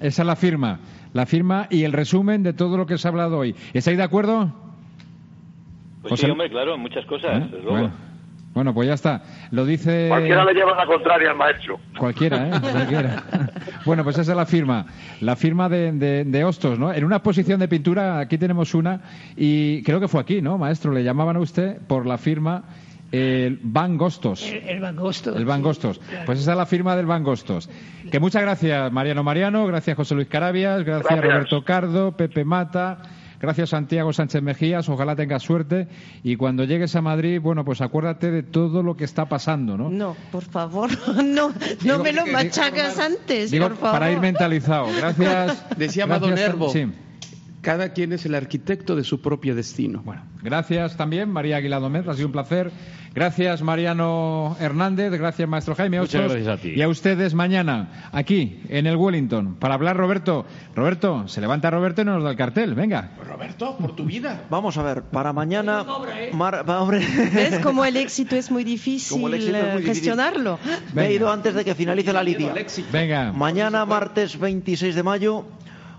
[0.00, 0.80] Esa es la firma.
[1.12, 3.54] La firma y el resumen de todo lo que se ha hablado hoy.
[3.72, 4.52] ¿Estáis de acuerdo?
[6.02, 7.40] Pues sí, hombre, claro, en muchas cosas, ¿Eh?
[7.50, 7.70] desde luego.
[7.70, 7.92] Bueno.
[8.56, 9.20] Bueno, pues ya está.
[9.50, 11.78] Lo dice Cualquiera le lleva la contraria al maestro.
[11.98, 12.50] cualquiera, ¿eh?
[12.72, 13.22] Cualquiera.
[13.84, 14.86] bueno, pues esa es la firma.
[15.20, 16.90] La firma de, de, de Hostos, ¿no?
[16.90, 19.02] En una exposición de pintura, aquí tenemos una,
[19.36, 20.90] y creo que fue aquí, ¿no, maestro?
[20.90, 22.64] Le llamaban a usted por la firma
[23.12, 24.50] el Van Gostos.
[24.50, 25.36] El, el Van Gostos.
[25.36, 26.00] El Van Gostos.
[26.24, 27.68] Pues esa es la firma del Van Gostos.
[28.10, 31.30] Que muchas gracias, Mariano Mariano, gracias José Luis Carabias, gracias, Gracias.
[31.30, 33.02] Roberto Cardo, Pepe Mata,
[33.40, 35.88] gracias Santiago Sánchez Mejías, ojalá tengas suerte
[36.22, 39.90] y cuando llegues a Madrid, bueno, pues acuérdate de todo lo que está pasando, ¿no?
[39.90, 40.90] No, por favor,
[41.24, 41.52] no,
[41.84, 43.92] no me lo machacas antes, Digo, por favor.
[43.92, 44.86] para ir mentalizado.
[44.96, 45.64] Gracias.
[45.76, 46.86] Decía gracias, Madonervo, Sí.
[47.66, 50.00] Cada quien es el arquitecto de su propio destino.
[50.04, 52.70] Bueno, gracias también, María Aguilar Domez, ha sido un placer.
[53.12, 56.74] Gracias, Mariano Hernández, gracias, maestro Jaime Muchas gracias a ti.
[56.76, 60.46] Y a ustedes mañana, aquí, en el Wellington, para hablar Roberto.
[60.76, 63.10] Roberto, se levanta Roberto y nos da el cartel, venga.
[63.26, 64.44] Roberto, por tu vida.
[64.48, 65.82] Vamos a ver, para mañana...
[65.82, 67.04] Va, hombre.
[67.34, 69.94] ¿Ves cómo el éxito es muy difícil, Como el éxito es muy eh, difícil.
[69.94, 70.60] gestionarlo?
[70.94, 72.54] Me he ido antes de que finalice la lidia.
[72.92, 73.32] Venga.
[73.32, 75.46] Mañana, martes 26 de mayo,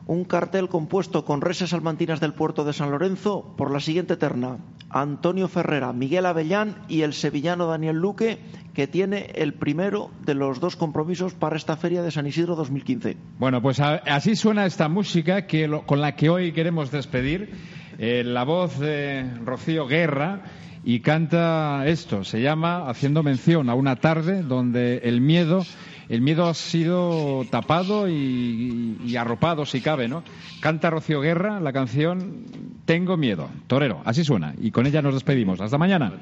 [0.07, 4.57] un cartel compuesto con reses salmantinas del puerto de San Lorenzo por la siguiente terna.
[4.89, 8.39] Antonio Ferrera, Miguel Avellán y el sevillano Daniel Luque,
[8.73, 13.17] que tiene el primero de los dos compromisos para esta feria de San Isidro 2015.
[13.37, 17.51] Bueno, pues así suena esta música que con la que hoy queremos despedir.
[17.99, 20.43] Eh, la voz de Rocío Guerra
[20.85, 22.23] y canta esto.
[22.23, 25.65] Se llama haciendo mención a una tarde donde el miedo,
[26.09, 30.23] el miedo ha sido tapado y, arropado si cabe, ¿no?
[30.61, 32.45] Canta Rocío Guerra la canción
[32.85, 33.49] Tengo miedo.
[33.67, 34.53] Torero, así suena.
[34.61, 35.59] Y con ella nos despedimos.
[35.59, 36.13] Hasta mañana.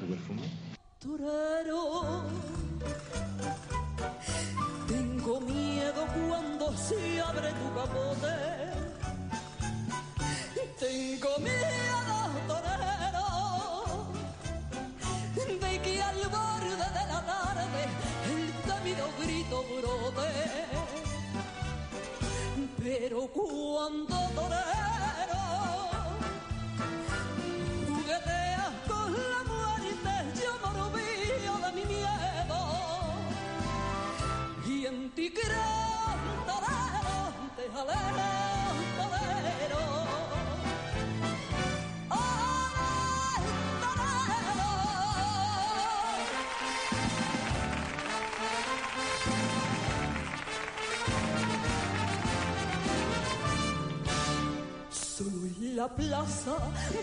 [55.96, 56.56] Plaza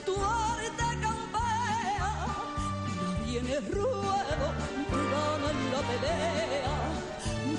[0.05, 2.11] tu arte campea,
[2.97, 4.47] nadie en el ruedo
[4.89, 6.75] te gana en la pelea.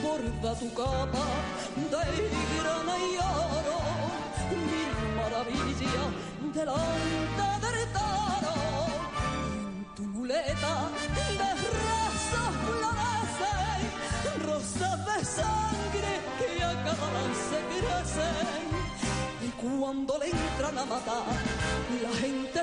[0.02, 1.26] Borda tu capa
[1.90, 2.04] de
[2.56, 3.78] grana y oro,
[4.68, 6.10] mil maravillas
[6.54, 7.53] delante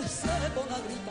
[0.07, 1.10] se pone a gritar.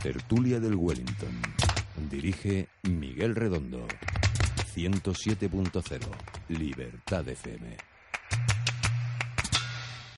[0.00, 1.40] Tertulia del Wellington.
[2.08, 3.86] Dirige Miguel Redondo.
[4.74, 6.00] 107.0.
[6.48, 7.89] Libertad FM.